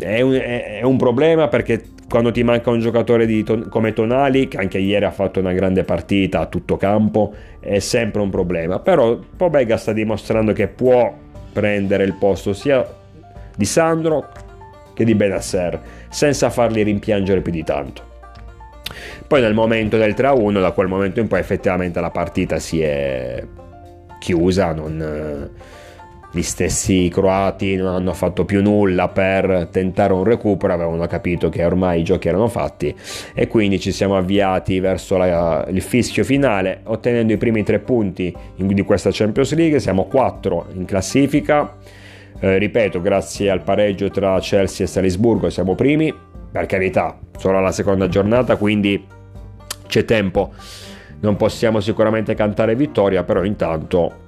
è, 0.00 0.20
un, 0.20 0.32
è, 0.34 0.78
è 0.78 0.82
un 0.82 0.96
problema 0.96 1.48
perché 1.48 1.82
quando 2.08 2.30
ti 2.30 2.42
manca 2.42 2.70
un 2.70 2.80
giocatore 2.80 3.42
ton- 3.42 3.68
come 3.68 3.92
Tonali, 3.92 4.48
che 4.48 4.56
anche 4.56 4.78
ieri 4.78 5.04
ha 5.04 5.10
fatto 5.10 5.40
una 5.40 5.52
grande 5.52 5.84
partita 5.84 6.40
a 6.40 6.46
tutto 6.46 6.76
campo, 6.76 7.34
è 7.60 7.78
sempre 7.80 8.22
un 8.22 8.30
problema. 8.30 8.78
Però 8.78 9.18
Pobega 9.36 9.76
sta 9.76 9.92
dimostrando 9.92 10.52
che 10.52 10.68
può 10.68 11.14
prendere 11.52 12.04
il 12.04 12.14
posto 12.14 12.52
sia 12.52 12.86
di 13.56 13.64
Sandro 13.64 14.28
che 14.94 15.04
di 15.04 15.14
Benasser, 15.14 15.80
senza 16.08 16.50
farli 16.50 16.82
rimpiangere 16.82 17.40
più 17.40 17.52
di 17.52 17.62
tanto. 17.62 18.06
Poi 19.26 19.40
nel 19.40 19.54
momento 19.54 19.96
del 19.98 20.14
3-1, 20.14 20.60
da 20.60 20.72
quel 20.72 20.88
momento 20.88 21.20
in 21.20 21.28
poi 21.28 21.40
effettivamente 21.40 22.00
la 22.00 22.10
partita 22.10 22.58
si 22.58 22.80
è 22.80 23.44
chiusa, 24.18 24.72
non 24.72 25.50
gli 26.30 26.42
stessi 26.42 27.08
croati 27.10 27.76
non 27.76 27.94
hanno 27.94 28.12
fatto 28.12 28.44
più 28.44 28.60
nulla 28.60 29.08
per 29.08 29.68
tentare 29.70 30.12
un 30.12 30.24
recupero, 30.24 30.72
avevano 30.72 31.06
capito 31.06 31.48
che 31.48 31.64
ormai 31.64 32.00
i 32.00 32.04
giochi 32.04 32.28
erano 32.28 32.48
fatti 32.48 32.94
e 33.34 33.46
quindi 33.48 33.80
ci 33.80 33.92
siamo 33.92 34.16
avviati 34.16 34.78
verso 34.78 35.16
la, 35.16 35.66
il 35.70 35.80
fischio 35.80 36.24
finale 36.24 36.80
ottenendo 36.84 37.32
i 37.32 37.38
primi 37.38 37.62
tre 37.62 37.78
punti 37.78 38.34
di 38.56 38.82
questa 38.82 39.10
Champions 39.10 39.54
League, 39.54 39.80
siamo 39.80 40.04
quattro 40.04 40.66
in 40.74 40.84
classifica, 40.84 41.76
eh, 42.40 42.58
ripeto 42.58 43.00
grazie 43.00 43.50
al 43.50 43.62
pareggio 43.62 44.10
tra 44.10 44.38
Chelsea 44.40 44.84
e 44.84 44.88
Salisburgo 44.88 45.48
siamo 45.48 45.74
primi, 45.74 46.14
per 46.50 46.66
carità, 46.66 47.18
solo 47.38 47.60
la 47.60 47.72
seconda 47.72 48.08
giornata 48.08 48.56
quindi 48.56 49.02
c'è 49.86 50.04
tempo, 50.04 50.52
non 51.20 51.36
possiamo 51.36 51.80
sicuramente 51.80 52.34
cantare 52.34 52.76
vittoria, 52.76 53.24
però 53.24 53.44
intanto 53.44 54.26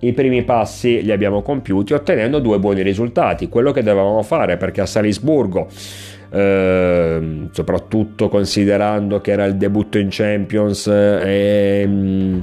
i 0.00 0.12
primi 0.12 0.42
passi 0.42 1.02
li 1.02 1.10
abbiamo 1.10 1.40
compiuti 1.42 1.94
ottenendo 1.94 2.38
due 2.38 2.58
buoni 2.58 2.82
risultati, 2.82 3.48
quello 3.48 3.72
che 3.72 3.82
dovevamo 3.82 4.22
fare 4.22 4.56
perché 4.56 4.82
a 4.82 4.86
Salisburgo, 4.86 5.68
eh, 6.30 7.48
soprattutto 7.50 8.28
considerando 8.28 9.20
che 9.20 9.30
era 9.32 9.44
il 9.44 9.56
debutto 9.56 9.98
in 9.98 10.08
Champions 10.10 10.86
e 10.88 11.86
mh, 11.86 11.92
mm, 11.92 12.38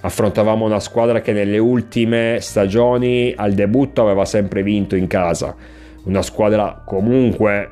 affrontavamo 0.00 0.64
una 0.64 0.80
squadra 0.80 1.20
che 1.20 1.32
nelle 1.32 1.58
ultime 1.58 2.38
stagioni 2.40 3.32
al 3.36 3.52
debutto 3.52 4.02
aveva 4.02 4.24
sempre 4.24 4.64
vinto 4.64 4.96
in 4.96 5.06
casa, 5.06 5.54
una 6.04 6.22
squadra 6.22 6.82
comunque 6.84 7.70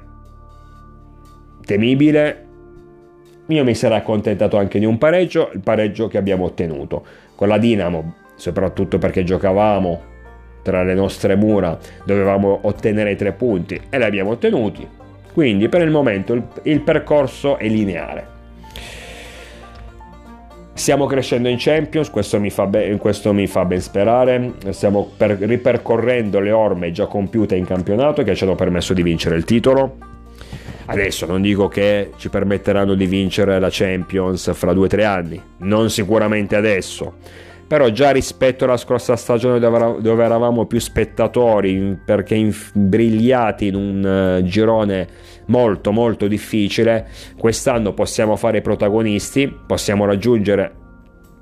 temibile. 1.64 2.44
Io 3.48 3.64
mi 3.64 3.74
sarei 3.74 3.98
accontentato 3.98 4.58
anche 4.58 4.78
di 4.78 4.84
un 4.84 4.98
pareggio, 4.98 5.50
il 5.54 5.60
pareggio 5.60 6.06
che 6.06 6.18
abbiamo 6.18 6.44
ottenuto. 6.44 7.04
Con 7.34 7.48
la 7.48 7.56
Dinamo 7.56 8.26
soprattutto 8.38 8.96
perché 8.96 9.24
giocavamo 9.24 10.02
tra 10.62 10.82
le 10.82 10.94
nostre 10.94 11.34
mura, 11.34 11.78
dovevamo 12.04 12.60
ottenere 12.62 13.12
i 13.12 13.16
tre 13.16 13.32
punti 13.32 13.78
e 13.90 13.98
li 13.98 14.04
abbiamo 14.04 14.30
ottenuti. 14.30 14.86
Quindi 15.32 15.68
per 15.68 15.82
il 15.82 15.90
momento 15.90 16.32
il, 16.32 16.42
il 16.62 16.80
percorso 16.80 17.58
è 17.58 17.68
lineare. 17.68 18.36
Stiamo 20.72 21.06
crescendo 21.06 21.48
in 21.48 21.56
Champions, 21.58 22.08
questo 22.08 22.38
mi 22.38 22.50
fa, 22.50 22.66
be- 22.66 22.96
questo 22.98 23.32
mi 23.32 23.46
fa 23.48 23.64
ben 23.64 23.80
sperare. 23.80 24.52
Stiamo 24.70 25.10
per- 25.16 25.38
ripercorrendo 25.40 26.38
le 26.38 26.52
orme 26.52 26.92
già 26.92 27.06
compiute 27.06 27.56
in 27.56 27.66
campionato 27.66 28.22
che 28.22 28.34
ci 28.36 28.44
hanno 28.44 28.54
permesso 28.54 28.94
di 28.94 29.02
vincere 29.02 29.36
il 29.36 29.44
titolo. 29.44 29.96
Adesso 30.86 31.26
non 31.26 31.42
dico 31.42 31.68
che 31.68 32.12
ci 32.16 32.28
permetteranno 32.28 32.94
di 32.94 33.06
vincere 33.06 33.58
la 33.58 33.68
Champions 33.70 34.54
fra 34.54 34.72
due 34.72 34.86
o 34.86 34.88
tre 34.88 35.04
anni, 35.04 35.40
non 35.58 35.90
sicuramente 35.90 36.56
adesso 36.56 37.14
però 37.68 37.90
già 37.90 38.10
rispetto 38.10 38.64
alla 38.64 38.78
scorsa 38.78 39.14
stagione 39.14 39.60
dove 39.60 40.24
eravamo 40.24 40.64
più 40.64 40.80
spettatori 40.80 41.98
perché 42.02 42.34
imbrigliati 42.34 43.66
in 43.66 43.74
un 43.74 44.38
uh, 44.40 44.42
girone 44.42 45.06
molto 45.46 45.92
molto 45.92 46.26
difficile 46.26 47.06
quest'anno 47.36 47.92
possiamo 47.92 48.36
fare 48.36 48.58
i 48.58 48.62
protagonisti 48.62 49.54
possiamo 49.66 50.06
raggiungere 50.06 50.72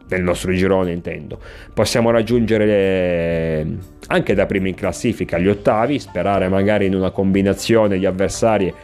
nel 0.09 0.23
nostro 0.23 0.53
girone 0.53 0.91
intendo 0.91 1.39
possiamo 1.73 2.11
raggiungere 2.11 2.67
le, 2.67 3.77
anche 4.09 4.35
da 4.35 4.47
primi 4.47 4.71
in 4.71 4.75
classifica 4.75 5.39
gli 5.39 5.49
ottavi 5.49 6.01
sperare 6.01 6.49
magari 6.49 6.87
in 6.87 6.95
una 6.97 7.11
combinazione 7.11 7.99
di 7.99 8.07
avversari 8.07 8.75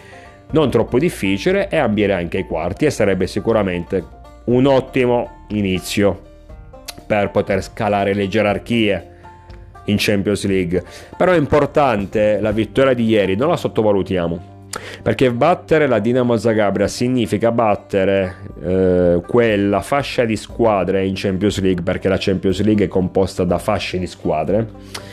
non 0.52 0.70
troppo 0.70 0.98
difficile 0.98 1.68
e 1.68 1.76
ambire 1.76 2.12
anche 2.12 2.38
ai 2.38 2.46
quarti 2.46 2.84
e 2.84 2.90
sarebbe 2.90 3.26
sicuramente 3.26 4.20
un 4.44 4.66
ottimo 4.66 5.46
inizio 5.48 6.30
per 7.12 7.30
poter 7.30 7.62
scalare 7.62 8.14
le 8.14 8.26
gerarchie 8.26 9.08
in 9.86 9.96
Champions 9.98 10.46
League. 10.46 10.82
Però 11.14 11.32
è 11.32 11.36
importante 11.36 12.40
la 12.40 12.52
vittoria 12.52 12.94
di 12.94 13.04
ieri, 13.04 13.36
non 13.36 13.50
la 13.50 13.56
sottovalutiamo. 13.58 14.50
Perché 15.02 15.30
battere 15.30 15.86
la 15.86 15.98
Dinamo 15.98 16.34
Zagabria 16.38 16.88
significa 16.88 17.52
battere 17.52 18.36
eh, 18.62 19.20
quella 19.26 19.82
fascia 19.82 20.24
di 20.24 20.36
squadre 20.36 21.04
in 21.04 21.12
Champions 21.14 21.60
League, 21.60 21.82
perché 21.82 22.08
la 22.08 22.16
Champions 22.18 22.62
League 22.62 22.86
è 22.86 22.88
composta 22.88 23.44
da 23.44 23.58
fasce 23.58 23.98
di 23.98 24.06
squadre 24.06 25.10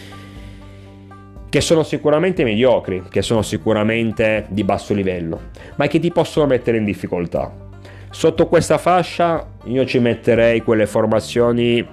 che 1.50 1.62
sono 1.62 1.84
sicuramente 1.84 2.44
mediocri, 2.44 3.04
che 3.10 3.24
sono 3.24 3.42
sicuramente 3.42 4.46
di 4.50 4.64
basso 4.64 4.94
livello, 4.94 5.50
ma 5.76 5.88
che 5.88 6.00
ti 6.00 6.12
possono 6.12 6.46
mettere 6.46 6.78
in 6.78 6.86
difficoltà. 6.86 7.68
Sotto 8.12 8.48
questa 8.48 8.78
fascia 8.78 9.48
io 9.66 9.86
ci 9.86 10.00
metterei 10.00 10.62
quelle 10.62 10.88
formazioni 10.88 11.86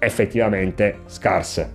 effettivamente 0.00 1.00
scarse, 1.06 1.74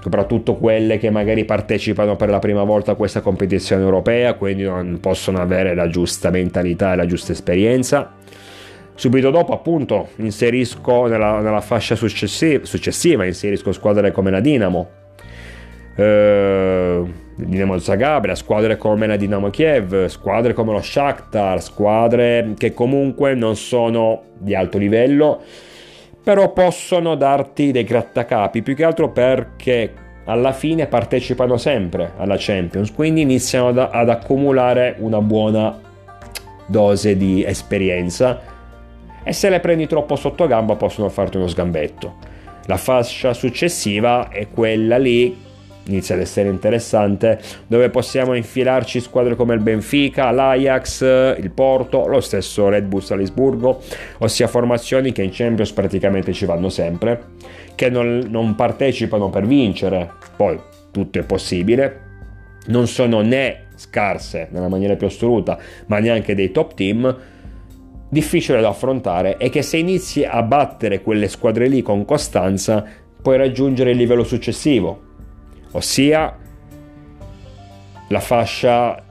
soprattutto 0.00 0.56
quelle 0.56 0.98
che 0.98 1.10
magari 1.10 1.44
partecipano 1.44 2.16
per 2.16 2.30
la 2.30 2.40
prima 2.40 2.64
volta 2.64 2.92
a 2.92 2.94
questa 2.94 3.20
competizione 3.20 3.82
europea, 3.82 4.34
quindi 4.34 4.64
non 4.64 4.98
possono 5.00 5.40
avere 5.40 5.74
la 5.74 5.88
giusta 5.88 6.30
mentalità 6.30 6.92
e 6.92 6.96
la 6.96 7.06
giusta 7.06 7.32
esperienza. 7.32 8.14
Subito 8.96 9.30
dopo, 9.30 9.52
appunto, 9.52 10.10
inserisco 10.16 11.06
nella, 11.06 11.40
nella 11.40 11.60
fascia 11.60 11.94
successiva, 11.94 12.64
successiva, 12.64 13.24
inserisco 13.24 13.72
squadre 13.72 14.12
come 14.12 14.30
la 14.30 14.40
Dinamo, 14.40 14.88
eh, 15.96 17.04
Dinamo 17.36 17.78
Zagabria, 17.78 18.34
squadre 18.34 18.76
come 18.76 19.06
la 19.06 19.16
Dinamo 19.16 19.50
Kiev, 19.50 20.06
squadre 20.06 20.52
come 20.52 20.72
lo 20.72 20.80
Shakhtar, 20.80 21.60
squadre 21.60 22.54
che 22.56 22.72
comunque 22.72 23.34
non 23.34 23.56
sono 23.56 24.22
di 24.38 24.54
alto 24.54 24.78
livello, 24.78 25.40
però 26.22 26.52
possono 26.52 27.16
darti 27.16 27.72
dei 27.72 27.84
grattacapi, 27.84 28.62
più 28.62 28.76
che 28.76 28.84
altro 28.84 29.10
perché 29.10 29.92
alla 30.26 30.52
fine 30.52 30.86
partecipano 30.86 31.56
sempre 31.56 32.12
alla 32.16 32.36
Champions, 32.38 32.92
quindi 32.92 33.22
iniziano 33.22 33.68
ad, 33.68 33.78
ad 33.78 34.08
accumulare 34.08 34.96
una 34.98 35.20
buona 35.20 35.78
dose 36.66 37.16
di 37.16 37.44
esperienza 37.44 38.40
e 39.22 39.32
se 39.32 39.48
le 39.50 39.60
prendi 39.60 39.86
troppo 39.86 40.16
sotto 40.16 40.46
gamba 40.46 40.76
possono 40.76 41.08
farti 41.08 41.36
uno 41.36 41.48
sgambetto. 41.48 42.32
La 42.66 42.76
fascia 42.76 43.34
successiva 43.34 44.28
è 44.28 44.48
quella 44.48 44.96
lì 44.96 45.43
inizia 45.86 46.14
ad 46.14 46.20
essere 46.20 46.48
interessante, 46.48 47.38
dove 47.66 47.90
possiamo 47.90 48.34
infilarci 48.34 49.00
squadre 49.00 49.34
come 49.34 49.54
il 49.54 49.60
Benfica, 49.60 50.30
l'Ajax, 50.30 51.36
il 51.38 51.50
Porto, 51.50 52.06
lo 52.06 52.20
stesso 52.20 52.68
Red 52.68 52.86
Bull 52.86 53.00
Salisburgo, 53.00 53.80
ossia 54.18 54.46
formazioni 54.46 55.12
che 55.12 55.22
in 55.22 55.30
Champions 55.32 55.72
praticamente 55.72 56.32
ci 56.32 56.46
vanno 56.46 56.68
sempre, 56.68 57.32
che 57.74 57.90
non, 57.90 58.26
non 58.28 58.54
partecipano 58.54 59.30
per 59.30 59.46
vincere, 59.46 60.10
poi 60.36 60.58
tutto 60.90 61.18
è 61.18 61.24
possibile, 61.24 62.00
non 62.66 62.86
sono 62.86 63.20
né 63.20 63.66
scarse 63.74 64.48
nella 64.50 64.68
maniera 64.68 64.96
più 64.96 65.06
assoluta, 65.06 65.58
ma 65.86 65.98
neanche 65.98 66.34
dei 66.34 66.50
top 66.50 66.74
team, 66.74 67.16
difficile 68.08 68.60
da 68.60 68.68
affrontare 68.68 69.38
e 69.38 69.50
che 69.50 69.62
se 69.62 69.76
inizi 69.76 70.24
a 70.24 70.40
battere 70.42 71.02
quelle 71.02 71.26
squadre 71.26 71.66
lì 71.66 71.82
con 71.82 72.04
costanza 72.04 72.84
puoi 73.20 73.36
raggiungere 73.36 73.90
il 73.90 73.96
livello 73.96 74.22
successivo 74.22 75.03
ossia 75.74 76.36
la 78.08 78.20
fascia 78.20 79.02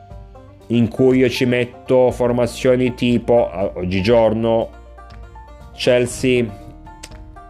in 0.67 0.87
cui 0.87 1.19
io 1.19 1.29
ci 1.29 1.45
metto 1.45 2.09
formazioni 2.11 2.93
tipo 2.93 3.49
oggigiorno 3.75 4.69
Chelsea, 5.73 6.45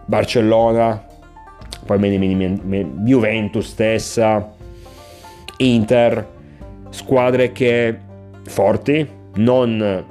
Barcellona, 0.06 1.06
poi 1.86 2.98
Juventus 3.04 3.68
stessa, 3.68 4.52
Inter, 5.58 6.28
squadre 6.90 7.52
che 7.52 7.98
forti, 8.46 9.08
non 9.36 10.06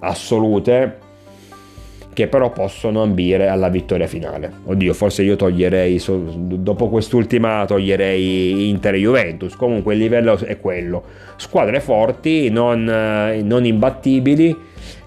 assolute, 0.00 0.98
che 2.20 2.28
però 2.28 2.50
possono 2.50 3.00
ambire 3.00 3.48
alla 3.48 3.70
vittoria 3.70 4.06
finale. 4.06 4.52
Oddio, 4.64 4.92
forse 4.92 5.22
io 5.22 5.36
toglierei, 5.36 5.98
dopo 6.28 6.90
quest'ultima 6.90 7.64
toglierei 7.64 8.68
Inter 8.68 8.94
e 8.94 8.98
Juventus, 8.98 9.56
comunque 9.56 9.94
il 9.94 10.00
livello 10.00 10.36
è 10.36 10.60
quello. 10.60 11.02
Squadre 11.36 11.80
forti, 11.80 12.50
non, 12.50 12.86
eh, 12.86 13.40
non 13.42 13.64
imbattibili, 13.64 14.54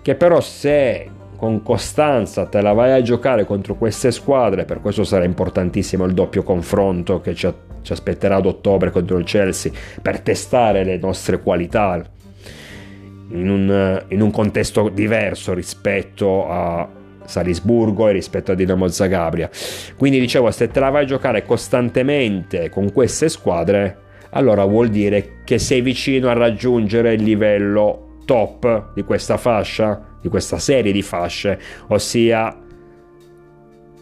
che 0.02 0.16
però 0.16 0.42
se 0.42 1.08
con 1.38 1.62
costanza 1.62 2.48
te 2.48 2.62
la 2.62 2.74
vai 2.74 2.94
a 2.94 3.02
giocare 3.04 3.46
contro 3.46 3.76
queste 3.76 4.12
squadre, 4.12 4.66
per 4.66 4.82
questo 4.82 5.04
sarà 5.04 5.24
importantissimo 5.24 6.06
il 6.06 6.14
doppio 6.14 6.42
confronto 6.42 7.22
che 7.22 7.36
ci, 7.36 7.48
ci 7.84 7.92
aspetterà 7.92 8.38
ad 8.38 8.48
ottobre 8.48 8.90
contro 8.90 9.20
il 9.20 9.26
Chelsea, 9.26 9.72
per 10.02 10.20
testare 10.22 10.84
le 10.84 10.98
nostre 10.98 11.40
qualità 11.44 12.04
in 13.30 13.50
un, 13.50 14.04
in 14.08 14.22
un 14.22 14.32
contesto 14.32 14.90
diverso 14.90 15.54
rispetto 15.54 16.50
a 16.50 17.02
Salisburgo 17.26 18.08
e 18.08 18.12
rispetto 18.12 18.52
a 18.52 18.56
Dinamo 18.56 18.88
Zagabria. 18.88 19.50
Quindi 19.98 20.20
dicevo, 20.20 20.50
se 20.52 20.68
te 20.68 20.80
la 20.80 20.90
vai 20.90 21.04
a 21.04 21.08
giocare 21.08 21.44
costantemente 21.46 22.70
con 22.70 22.92
queste 22.92 23.30
squadre, 23.30 23.98
allora 24.32 24.66
vuol 24.66 24.90
dire 24.90 25.42
che 25.44 25.60
sei 25.60 25.82
vicino 25.82 26.30
a 26.30 26.34
raggiungere 26.34 27.14
il 27.14 27.24
livello 27.24 28.20
top 28.26 28.94
di 28.94 29.04
questa 29.04 29.38
fascia, 29.38 30.18
di 30.22 30.30
questa 30.30 30.58
serie 30.58 30.92
di 30.92 31.02
fasce, 31.02 31.60
ossia 31.88 32.58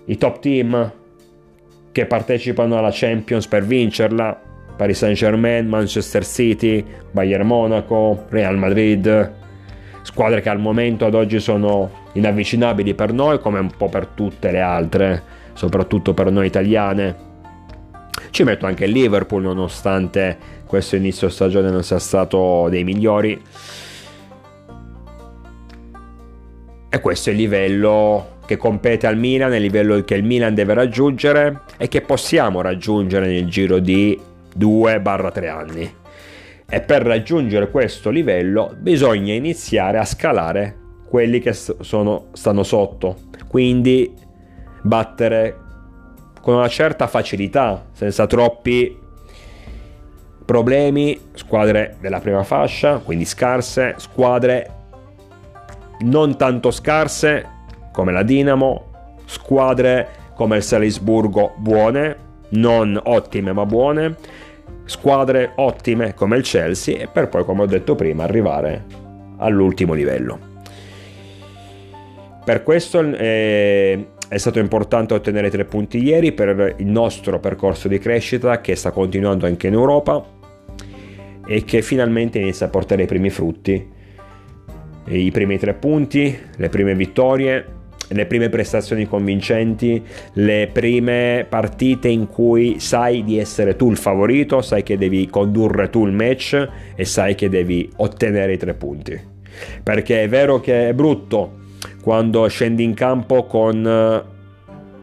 i 0.05 0.17
top 0.17 0.39
team 0.39 0.93
che 1.91 2.05
partecipano 2.05 2.77
alla 2.77 2.91
Champions 2.91 3.47
per 3.47 3.65
vincerla, 3.65 4.39
Paris 4.77 4.97
Saint-Germain, 4.97 5.67
Manchester 5.67 6.25
City, 6.25 6.83
Bayern 7.11 7.45
Monaco, 7.45 8.25
Real 8.29 8.57
Madrid, 8.57 9.33
squadre 10.03 10.41
che 10.41 10.49
al 10.49 10.59
momento 10.59 11.05
ad 11.05 11.13
oggi 11.13 11.39
sono 11.39 12.00
inavvicinabili 12.13 12.93
per 12.93 13.13
noi 13.13 13.39
come 13.39 13.59
un 13.59 13.71
po' 13.75 13.89
per 13.89 14.07
tutte 14.07 14.51
le 14.51 14.61
altre, 14.61 15.23
soprattutto 15.53 16.13
per 16.13 16.31
noi 16.31 16.47
italiane. 16.47 17.29
Ci 18.29 18.43
metto 18.43 18.65
anche 18.65 18.85
il 18.85 18.91
Liverpool 18.91 19.43
nonostante 19.43 20.59
questo 20.65 20.95
inizio 20.95 21.27
stagione 21.27 21.69
non 21.69 21.83
sia 21.83 21.99
stato 21.99 22.67
dei 22.69 22.83
migliori. 22.83 23.41
E 26.89 26.99
questo 26.99 27.29
è 27.29 27.33
il 27.33 27.39
livello 27.39 28.39
che 28.45 28.57
compete 28.57 29.07
al 29.07 29.17
Milan, 29.17 29.53
il 29.53 29.61
livello 29.61 30.01
che 30.03 30.15
il 30.15 30.23
Milan 30.23 30.53
deve 30.53 30.73
raggiungere 30.73 31.61
e 31.77 31.87
che 31.87 32.01
possiamo 32.01 32.61
raggiungere 32.61 33.27
nel 33.27 33.47
giro 33.47 33.79
di 33.79 34.19
2-3 34.57 35.49
anni. 35.49 35.93
E 36.69 36.81
per 36.81 37.03
raggiungere 37.03 37.69
questo 37.69 38.09
livello 38.09 38.73
bisogna 38.77 39.33
iniziare 39.33 39.97
a 39.97 40.05
scalare 40.05 40.80
quelli 41.11 41.39
che 41.39 41.51
sono, 41.51 42.27
stanno 42.31 42.63
sotto. 42.63 43.17
Quindi 43.49 44.13
battere 44.81 45.57
con 46.39 46.53
una 46.53 46.69
certa 46.69 47.05
facilità, 47.07 47.87
senza 47.91 48.25
troppi 48.27 48.97
problemi, 50.45 51.19
squadre 51.33 51.97
della 51.99 52.21
prima 52.21 52.43
fascia, 52.43 52.99
quindi 52.99 53.25
scarse, 53.25 53.95
squadre 53.97 54.75
non 55.99 56.37
tanto 56.37 56.71
scarse 56.71 57.45
come 57.91 58.13
la 58.13 58.23
Dinamo, 58.23 58.85
squadre 59.25 60.07
come 60.33 60.55
il 60.55 60.63
Salisburgo 60.63 61.55
buone, 61.57 62.15
non 62.51 62.97
ottime 63.03 63.51
ma 63.51 63.65
buone, 63.65 64.15
squadre 64.85 65.51
ottime 65.57 66.13
come 66.13 66.37
il 66.37 66.43
Chelsea 66.43 67.01
e 67.01 67.07
per 67.07 67.27
poi, 67.27 67.43
come 67.43 67.63
ho 67.63 67.67
detto 67.67 67.95
prima, 67.95 68.23
arrivare 68.23 68.85
all'ultimo 69.39 69.93
livello. 69.93 70.50
Per 72.43 72.63
questo 72.63 73.01
eh, 73.01 74.07
è 74.27 74.37
stato 74.37 74.59
importante 74.59 75.13
ottenere 75.13 75.49
tre 75.49 75.65
punti 75.65 76.01
ieri 76.01 76.31
per 76.31 76.75
il 76.77 76.87
nostro 76.87 77.39
percorso 77.39 77.87
di 77.87 77.99
crescita 77.99 78.61
che 78.61 78.75
sta 78.75 78.91
continuando 78.91 79.45
anche 79.45 79.67
in 79.67 79.73
Europa 79.73 80.25
e 81.45 81.63
che 81.63 81.81
finalmente 81.81 82.39
inizia 82.39 82.65
a 82.65 82.69
portare 82.69 83.03
i 83.03 83.07
primi 83.07 83.29
frutti. 83.29 83.99
I 85.05 85.31
primi 85.31 85.59
tre 85.59 85.73
punti, 85.73 86.37
le 86.55 86.69
prime 86.69 86.95
vittorie 86.95 87.79
le 88.13 88.25
prime 88.25 88.49
prestazioni 88.49 89.05
convincenti, 89.07 90.03
le 90.33 90.69
prime 90.71 91.45
partite 91.47 92.09
in 92.09 92.27
cui 92.27 92.79
sai 92.79 93.23
di 93.23 93.39
essere 93.39 93.75
tu 93.75 93.89
il 93.89 93.97
favorito, 93.97 94.61
sai 94.61 94.83
che 94.83 94.97
devi 94.97 95.27
condurre 95.27 95.89
tu 95.89 96.05
il 96.05 96.11
match 96.11 96.69
e 96.95 97.05
sai 97.05 97.35
che 97.35 97.49
devi 97.49 97.89
ottenere 97.97 98.53
i 98.53 98.57
tre 98.57 98.73
punti. 98.73 99.19
Perché 99.81 100.23
è 100.23 100.27
vero 100.27 100.59
che 100.59 100.89
è 100.89 100.93
brutto 100.93 101.59
quando 102.01 102.47
scendi 102.47 102.83
in 102.83 102.93
campo 102.93 103.45
con, 103.45 103.85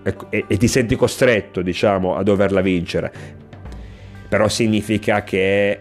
eh, 0.03 0.17
e, 0.31 0.45
e 0.47 0.57
ti 0.57 0.69
senti 0.69 0.97
costretto, 0.97 1.63
diciamo, 1.63 2.17
a 2.17 2.23
doverla 2.23 2.61
vincere. 2.61 3.13
Però 4.29 4.49
significa 4.49 5.23
che 5.23 5.81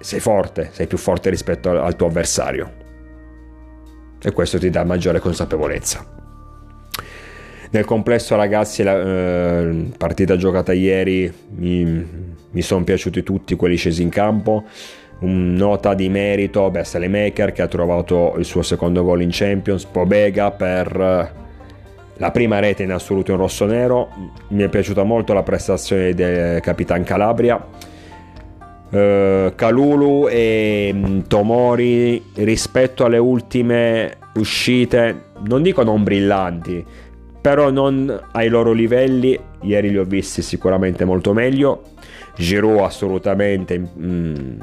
sei 0.00 0.20
forte, 0.20 0.70
sei 0.72 0.86
più 0.86 0.98
forte 0.98 1.30
rispetto 1.30 1.70
al, 1.70 1.78
al 1.78 1.96
tuo 1.96 2.06
avversario. 2.06 2.72
E 4.20 4.32
questo 4.32 4.58
ti 4.58 4.70
dà 4.70 4.84
maggiore 4.84 5.20
consapevolezza. 5.20 6.16
Nel 7.70 7.84
complesso, 7.84 8.34
ragazzi, 8.34 8.82
la 8.82 8.98
eh, 8.98 9.90
partita 9.96 10.36
giocata 10.36 10.72
ieri 10.72 11.30
mi, 11.50 12.06
mi 12.50 12.62
sono 12.62 12.82
piaciuti 12.82 13.22
tutti 13.22 13.54
quelli 13.56 13.76
scesi 13.76 14.02
in 14.02 14.08
campo. 14.08 14.64
Nota 15.20 15.94
di 15.94 16.08
merito, 16.08 16.70
beh, 16.70 16.84
Salemaker 16.84 17.52
che 17.52 17.62
ha 17.62 17.66
trovato 17.66 18.34
il 18.38 18.44
suo 18.44 18.62
secondo 18.62 19.02
gol 19.02 19.22
in 19.22 19.30
Champions, 19.32 19.84
Pobega 19.84 20.52
per 20.52 21.46
la 22.18 22.30
prima 22.30 22.58
rete 22.58 22.82
in 22.82 22.92
assoluto 22.92 23.32
in 23.32 23.38
rosso-nero. 23.38 24.08
Mi 24.48 24.62
è 24.62 24.68
piaciuta 24.68 25.02
molto 25.02 25.32
la 25.32 25.42
prestazione 25.42 26.14
del 26.14 26.60
Capitan 26.60 27.02
Calabria. 27.02 27.64
Uh, 28.90 29.52
Kalulu 29.54 30.28
e 30.28 30.90
mm, 30.94 31.20
Tomori 31.28 32.22
rispetto 32.36 33.04
alle 33.04 33.18
ultime 33.18 34.16
uscite, 34.36 35.24
non 35.46 35.62
dico 35.62 35.82
non 35.82 36.02
brillanti, 36.02 36.82
però 37.40 37.70
non 37.70 38.28
ai 38.32 38.48
loro 38.48 38.72
livelli. 38.72 39.38
Ieri 39.62 39.90
li 39.90 39.98
ho 39.98 40.04
visti 40.04 40.42
sicuramente 40.42 41.04
molto 41.04 41.32
meglio. 41.32 41.82
Giroud 42.36 42.80
assolutamente 42.80 43.78
mm, 43.78 44.60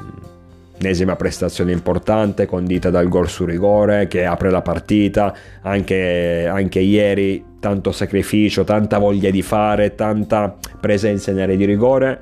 Nesima 0.78 1.16
prestazione 1.16 1.72
importante 1.72 2.44
condita 2.44 2.90
dal 2.90 3.08
gol 3.08 3.28
su 3.28 3.46
rigore 3.46 4.08
che 4.08 4.26
apre 4.26 4.50
la 4.50 4.60
partita, 4.60 5.34
anche, 5.62 6.46
anche, 6.46 6.80
ieri 6.80 7.42
tanto 7.60 7.92
sacrificio, 7.92 8.62
tanta 8.62 8.98
voglia 8.98 9.30
di 9.30 9.40
fare, 9.40 9.94
tanta 9.94 10.54
presenza 10.78 11.30
in 11.30 11.40
area 11.40 11.56
di 11.56 11.64
rigore. 11.64 12.20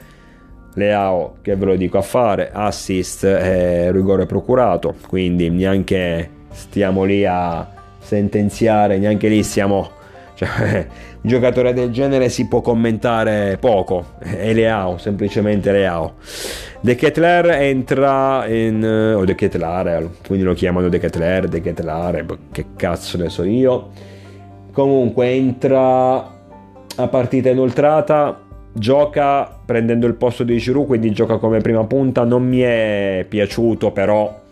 Leao, 0.75 1.37
che 1.43 1.57
ve 1.57 1.65
lo 1.65 1.77
dico 1.77 1.99
a 1.99 2.03
fare, 2.03 2.51
assist 2.53 3.25
e 3.25 3.91
rigore 3.93 4.27
procurato, 4.27 4.95
quindi 5.07 5.49
neanche 5.51 6.31
stiamo 6.51 7.05
lì 7.05 7.25
a 7.25 7.69
sentenziare, 7.99 8.99
neanche 8.99 9.29
lì 9.29 9.43
stiamo 9.43 9.94
cioè, 10.35 10.87
un 11.23 11.31
giocatore 11.31 11.73
del 11.73 11.91
genere 11.91 12.29
si 12.29 12.47
può 12.47 12.61
commentare 12.61 13.57
poco, 13.59 14.15
è 14.19 14.53
Leao, 14.53 14.99
semplicemente 14.99 15.73
Leao. 15.73 16.15
De 16.81 16.97
Ketler 16.97 17.47
entra 17.63 18.47
in... 18.47 18.85
o 19.17 19.25
De 19.25 19.35
Ketlar, 19.35 20.07
quindi 20.27 20.45
lo 20.45 20.53
chiamano 20.53 20.89
De 20.89 20.99
Ketler, 20.99 21.49
De 21.49 21.61
Ketlar, 21.61 22.25
boh, 22.25 22.39
che 22.53 22.67
cazzo 22.77 23.17
ne 23.17 23.31
so 23.31 23.43
io. 23.43 23.91
Comunque 24.71 25.29
entra 25.29 26.33
a 26.97 27.09
partita 27.09 27.49
inoltrata, 27.49 28.39
gioca 28.73 29.49
prendendo 29.65 30.07
il 30.07 30.15
posto 30.15 30.43
di 30.45 30.59
Giroud, 30.59 30.87
quindi 30.87 31.11
gioca 31.13 31.39
come 31.39 31.61
prima 31.61 31.85
punta, 31.85 32.25
non 32.25 32.47
mi 32.47 32.61
è 32.61 33.25
piaciuto 33.27 33.93
però 33.93 34.43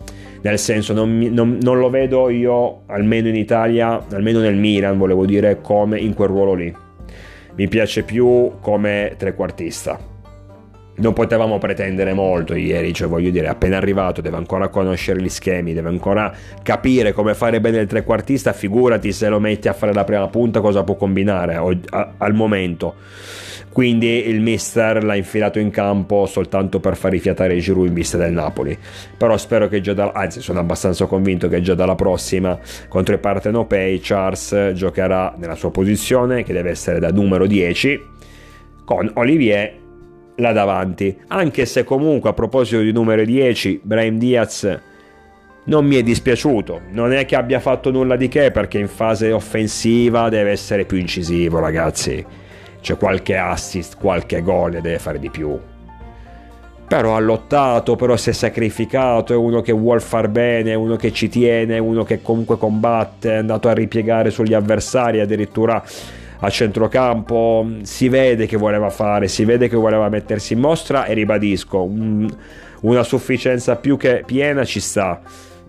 nel 0.43 0.59
senso 0.59 0.93
non, 0.93 1.17
non, 1.19 1.57
non, 1.61 1.79
lo 1.79 1.89
vedo 1.89 2.29
io, 2.29 2.81
almeno 2.87 3.29
in 3.29 3.35
Italia, 3.35 4.05
almeno 4.11 4.39
nel 4.39 4.55
Milan, 4.55 4.97
volevo 4.97 5.25
dire, 5.25 5.61
come 5.61 5.99
in 5.99 6.13
quel 6.13 6.27
ruolo 6.27 6.53
lì. 6.53 6.73
Mi 7.55 7.67
piace 7.69 8.03
più 8.03 8.51
come 8.59 9.15
trequartista. 9.17 10.12
Non 10.95 11.13
potevamo 11.13 11.57
pretendere 11.57 12.13
molto 12.13 12.53
ieri, 12.53 12.93
cioè 12.93 13.07
voglio 13.07 13.31
dire, 13.31 13.47
appena 13.47 13.77
arrivato 13.77 14.21
deve 14.21 14.37
ancora 14.37 14.67
conoscere 14.67 15.21
gli 15.21 15.29
schemi, 15.29 15.73
deve 15.73 15.89
ancora 15.89 16.31
capire 16.61 17.13
come 17.13 17.33
fare 17.33 17.59
bene 17.59 17.79
il 17.79 17.87
trequartista, 17.87 18.53
figurati 18.53 19.11
se 19.11 19.27
lo 19.27 19.39
metti 19.39 19.67
a 19.67 19.73
fare 19.73 19.91
la 19.91 20.03
prima 20.03 20.27
punta 20.27 20.61
cosa 20.61 20.83
può 20.83 20.95
combinare 20.95 21.55
al 22.17 22.33
momento. 22.33 22.95
Quindi 23.73 24.27
il 24.27 24.39
mister 24.39 25.03
l'ha 25.03 25.15
infilato 25.15 25.57
in 25.57 25.71
campo 25.71 26.27
soltanto 26.27 26.79
per 26.79 26.95
far 26.95 27.09
rifiatare 27.09 27.57
Giroud 27.57 27.87
in 27.87 27.93
vista 27.95 28.17
del 28.17 28.31
Napoli. 28.31 28.77
Però 29.17 29.35
spero 29.35 29.67
che 29.67 29.81
già 29.81 29.93
da, 29.93 30.11
anzi 30.13 30.41
sono 30.41 30.59
abbastanza 30.59 31.07
convinto 31.07 31.47
che 31.47 31.59
già 31.59 31.73
dalla 31.73 31.95
prossima 31.95 32.57
contro 32.87 33.15
i 33.15 33.17
partenopei 33.17 33.99
Charles 33.99 34.73
giocherà 34.75 35.33
nella 35.37 35.55
sua 35.55 35.71
posizione 35.71 36.43
che 36.43 36.53
deve 36.53 36.69
essere 36.69 36.99
da 36.99 37.09
numero 37.09 37.47
10 37.47 38.11
con 38.85 39.09
Olivier 39.15 39.81
là 40.37 40.51
davanti 40.51 41.15
anche 41.27 41.65
se 41.65 41.83
comunque 41.83 42.29
a 42.29 42.33
proposito 42.33 42.81
di 42.81 42.91
numero 42.91 43.23
10 43.23 43.81
Brahim 43.83 44.17
Diaz 44.17 44.79
non 45.65 45.85
mi 45.85 45.95
è 45.95 46.03
dispiaciuto. 46.03 46.81
Non 46.91 47.13
è 47.13 47.25
che 47.25 47.35
abbia 47.35 47.59
fatto 47.59 47.91
nulla 47.91 48.15
di 48.15 48.27
che 48.27 48.51
perché 48.51 48.79
in 48.79 48.87
fase 48.87 49.31
offensiva 49.31 50.29
deve 50.29 50.51
essere 50.51 50.85
più 50.85 50.97
incisivo, 50.97 51.59
ragazzi 51.59 52.25
c'è 52.81 52.97
qualche 52.97 53.37
assist, 53.37 53.97
qualche 53.97 54.41
gol 54.41 54.75
e 54.75 54.81
deve 54.81 54.99
fare 54.99 55.19
di 55.19 55.29
più. 55.29 55.57
Però 56.85 57.15
ha 57.15 57.19
lottato, 57.19 57.95
però 57.95 58.17
si 58.17 58.29
è 58.29 58.33
sacrificato, 58.33 59.31
è 59.31 59.37
uno 59.37 59.61
che 59.61 59.71
vuole 59.71 60.01
far 60.01 60.27
bene, 60.27 60.71
è 60.71 60.75
uno 60.75 60.97
che 60.97 61.13
ci 61.13 61.29
tiene, 61.29 61.77
è 61.77 61.79
uno 61.79 62.03
che 62.03 62.21
comunque 62.21 62.57
combatte, 62.57 63.31
è 63.31 63.35
andato 63.37 63.69
a 63.69 63.73
ripiegare 63.73 64.29
sugli 64.31 64.53
avversari 64.53 65.21
addirittura 65.21 65.81
a 66.45 66.49
centrocampo, 66.49 67.65
si 67.83 68.09
vede 68.09 68.45
che 68.45 68.57
voleva 68.57 68.89
fare, 68.89 69.29
si 69.29 69.45
vede 69.45 69.69
che 69.69 69.77
voleva 69.77 70.09
mettersi 70.09 70.53
in 70.53 70.59
mostra 70.59 71.05
e 71.05 71.13
ribadisco, 71.13 71.89
una 72.81 73.03
sufficienza 73.03 73.77
più 73.77 73.95
che 73.95 74.23
piena 74.25 74.65
ci 74.65 74.81
sta 74.81 75.21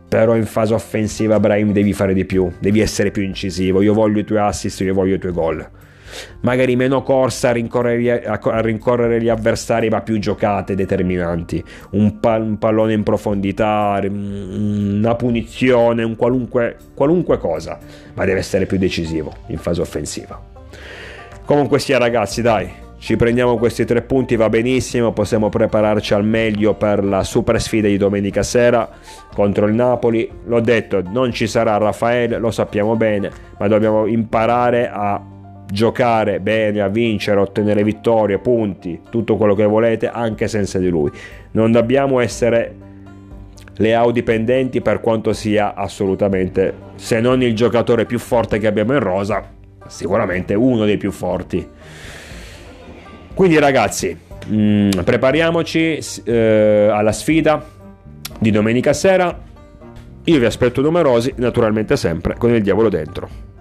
però 0.06 0.36
in 0.36 0.46
fase 0.46 0.74
offensiva 0.74 1.40
Brahim 1.40 1.72
devi 1.72 1.92
fare 1.92 2.12
di 2.12 2.24
più, 2.24 2.52
devi 2.60 2.78
essere 2.78 3.10
più 3.10 3.22
incisivo, 3.22 3.82
io 3.82 3.94
voglio 3.94 4.20
i 4.20 4.24
tuoi 4.24 4.38
assist, 4.38 4.80
io 4.82 4.94
voglio 4.94 5.14
i 5.14 5.18
tuoi 5.18 5.32
gol 5.32 5.68
magari 6.42 6.76
meno 6.76 7.02
corsa 7.02 7.48
a 7.48 7.52
rincorrere, 7.52 8.24
a 8.24 8.60
rincorrere 8.60 9.20
gli 9.20 9.28
avversari, 9.28 9.88
ma 9.88 10.00
più 10.00 10.20
giocate 10.20 10.76
determinanti. 10.76 11.64
Un, 11.90 12.20
pa- 12.20 12.36
un, 12.36 12.56
pallone 12.56 12.92
in 12.92 13.02
profondità, 13.02 14.00
una 14.08 15.16
punizione, 15.16 16.04
un 16.04 16.14
qualunque, 16.14 16.76
qualunque 16.94 17.38
cosa, 17.38 17.80
ma 18.14 18.24
deve 18.24 18.38
essere 18.38 18.66
più 18.66 18.78
decisivo 18.78 19.34
in 19.48 19.58
fase 19.58 19.80
offensiva. 19.80 20.53
Comunque 21.44 21.78
sia, 21.78 21.98
ragazzi, 21.98 22.40
dai. 22.40 22.82
Ci 22.96 23.16
prendiamo 23.16 23.58
questi 23.58 23.84
tre 23.84 24.00
punti, 24.00 24.34
va 24.34 24.48
benissimo, 24.48 25.12
possiamo 25.12 25.50
prepararci 25.50 26.14
al 26.14 26.24
meglio 26.24 26.72
per 26.72 27.04
la 27.04 27.22
super 27.22 27.60
sfida 27.60 27.86
di 27.86 27.98
domenica 27.98 28.42
sera 28.42 28.88
contro 29.34 29.66
il 29.66 29.74
Napoli. 29.74 30.30
L'ho 30.46 30.60
detto, 30.60 31.02
non 31.02 31.30
ci 31.30 31.46
sarà 31.46 31.76
Raffaele, 31.76 32.38
lo 32.38 32.50
sappiamo 32.50 32.96
bene, 32.96 33.30
ma 33.58 33.68
dobbiamo 33.68 34.06
imparare 34.06 34.88
a 34.90 35.22
giocare 35.70 36.40
bene, 36.40 36.80
a 36.80 36.88
vincere, 36.88 37.40
a 37.40 37.42
ottenere 37.42 37.84
vittorie, 37.84 38.38
punti, 38.38 39.02
tutto 39.10 39.36
quello 39.36 39.54
che 39.54 39.66
volete 39.66 40.08
anche 40.08 40.48
senza 40.48 40.78
di 40.78 40.88
lui. 40.88 41.10
Non 41.50 41.72
dobbiamo 41.72 42.20
essere 42.20 42.74
le 43.76 44.00
dipendenti 44.12 44.80
per 44.80 45.00
quanto 45.00 45.34
sia 45.34 45.74
assolutamente, 45.74 46.72
se 46.94 47.20
non 47.20 47.42
il 47.42 47.54
giocatore 47.54 48.06
più 48.06 48.18
forte 48.18 48.58
che 48.58 48.66
abbiamo 48.66 48.94
in 48.94 49.00
rosa, 49.00 49.53
sicuramente 49.86 50.54
uno 50.54 50.84
dei 50.84 50.96
più 50.96 51.10
forti. 51.10 51.66
Quindi 53.34 53.58
ragazzi, 53.58 54.16
mh, 54.46 54.56
mm, 54.56 54.90
prepariamoci 55.04 55.98
eh, 56.24 56.88
alla 56.92 57.12
sfida 57.12 57.64
di 58.38 58.50
domenica 58.50 58.92
sera. 58.92 59.42
Io 60.26 60.38
vi 60.38 60.44
aspetto 60.44 60.80
numerosi, 60.80 61.34
naturalmente 61.36 61.96
sempre 61.96 62.36
con 62.38 62.54
il 62.54 62.62
diavolo 62.62 62.88
dentro. 62.88 63.53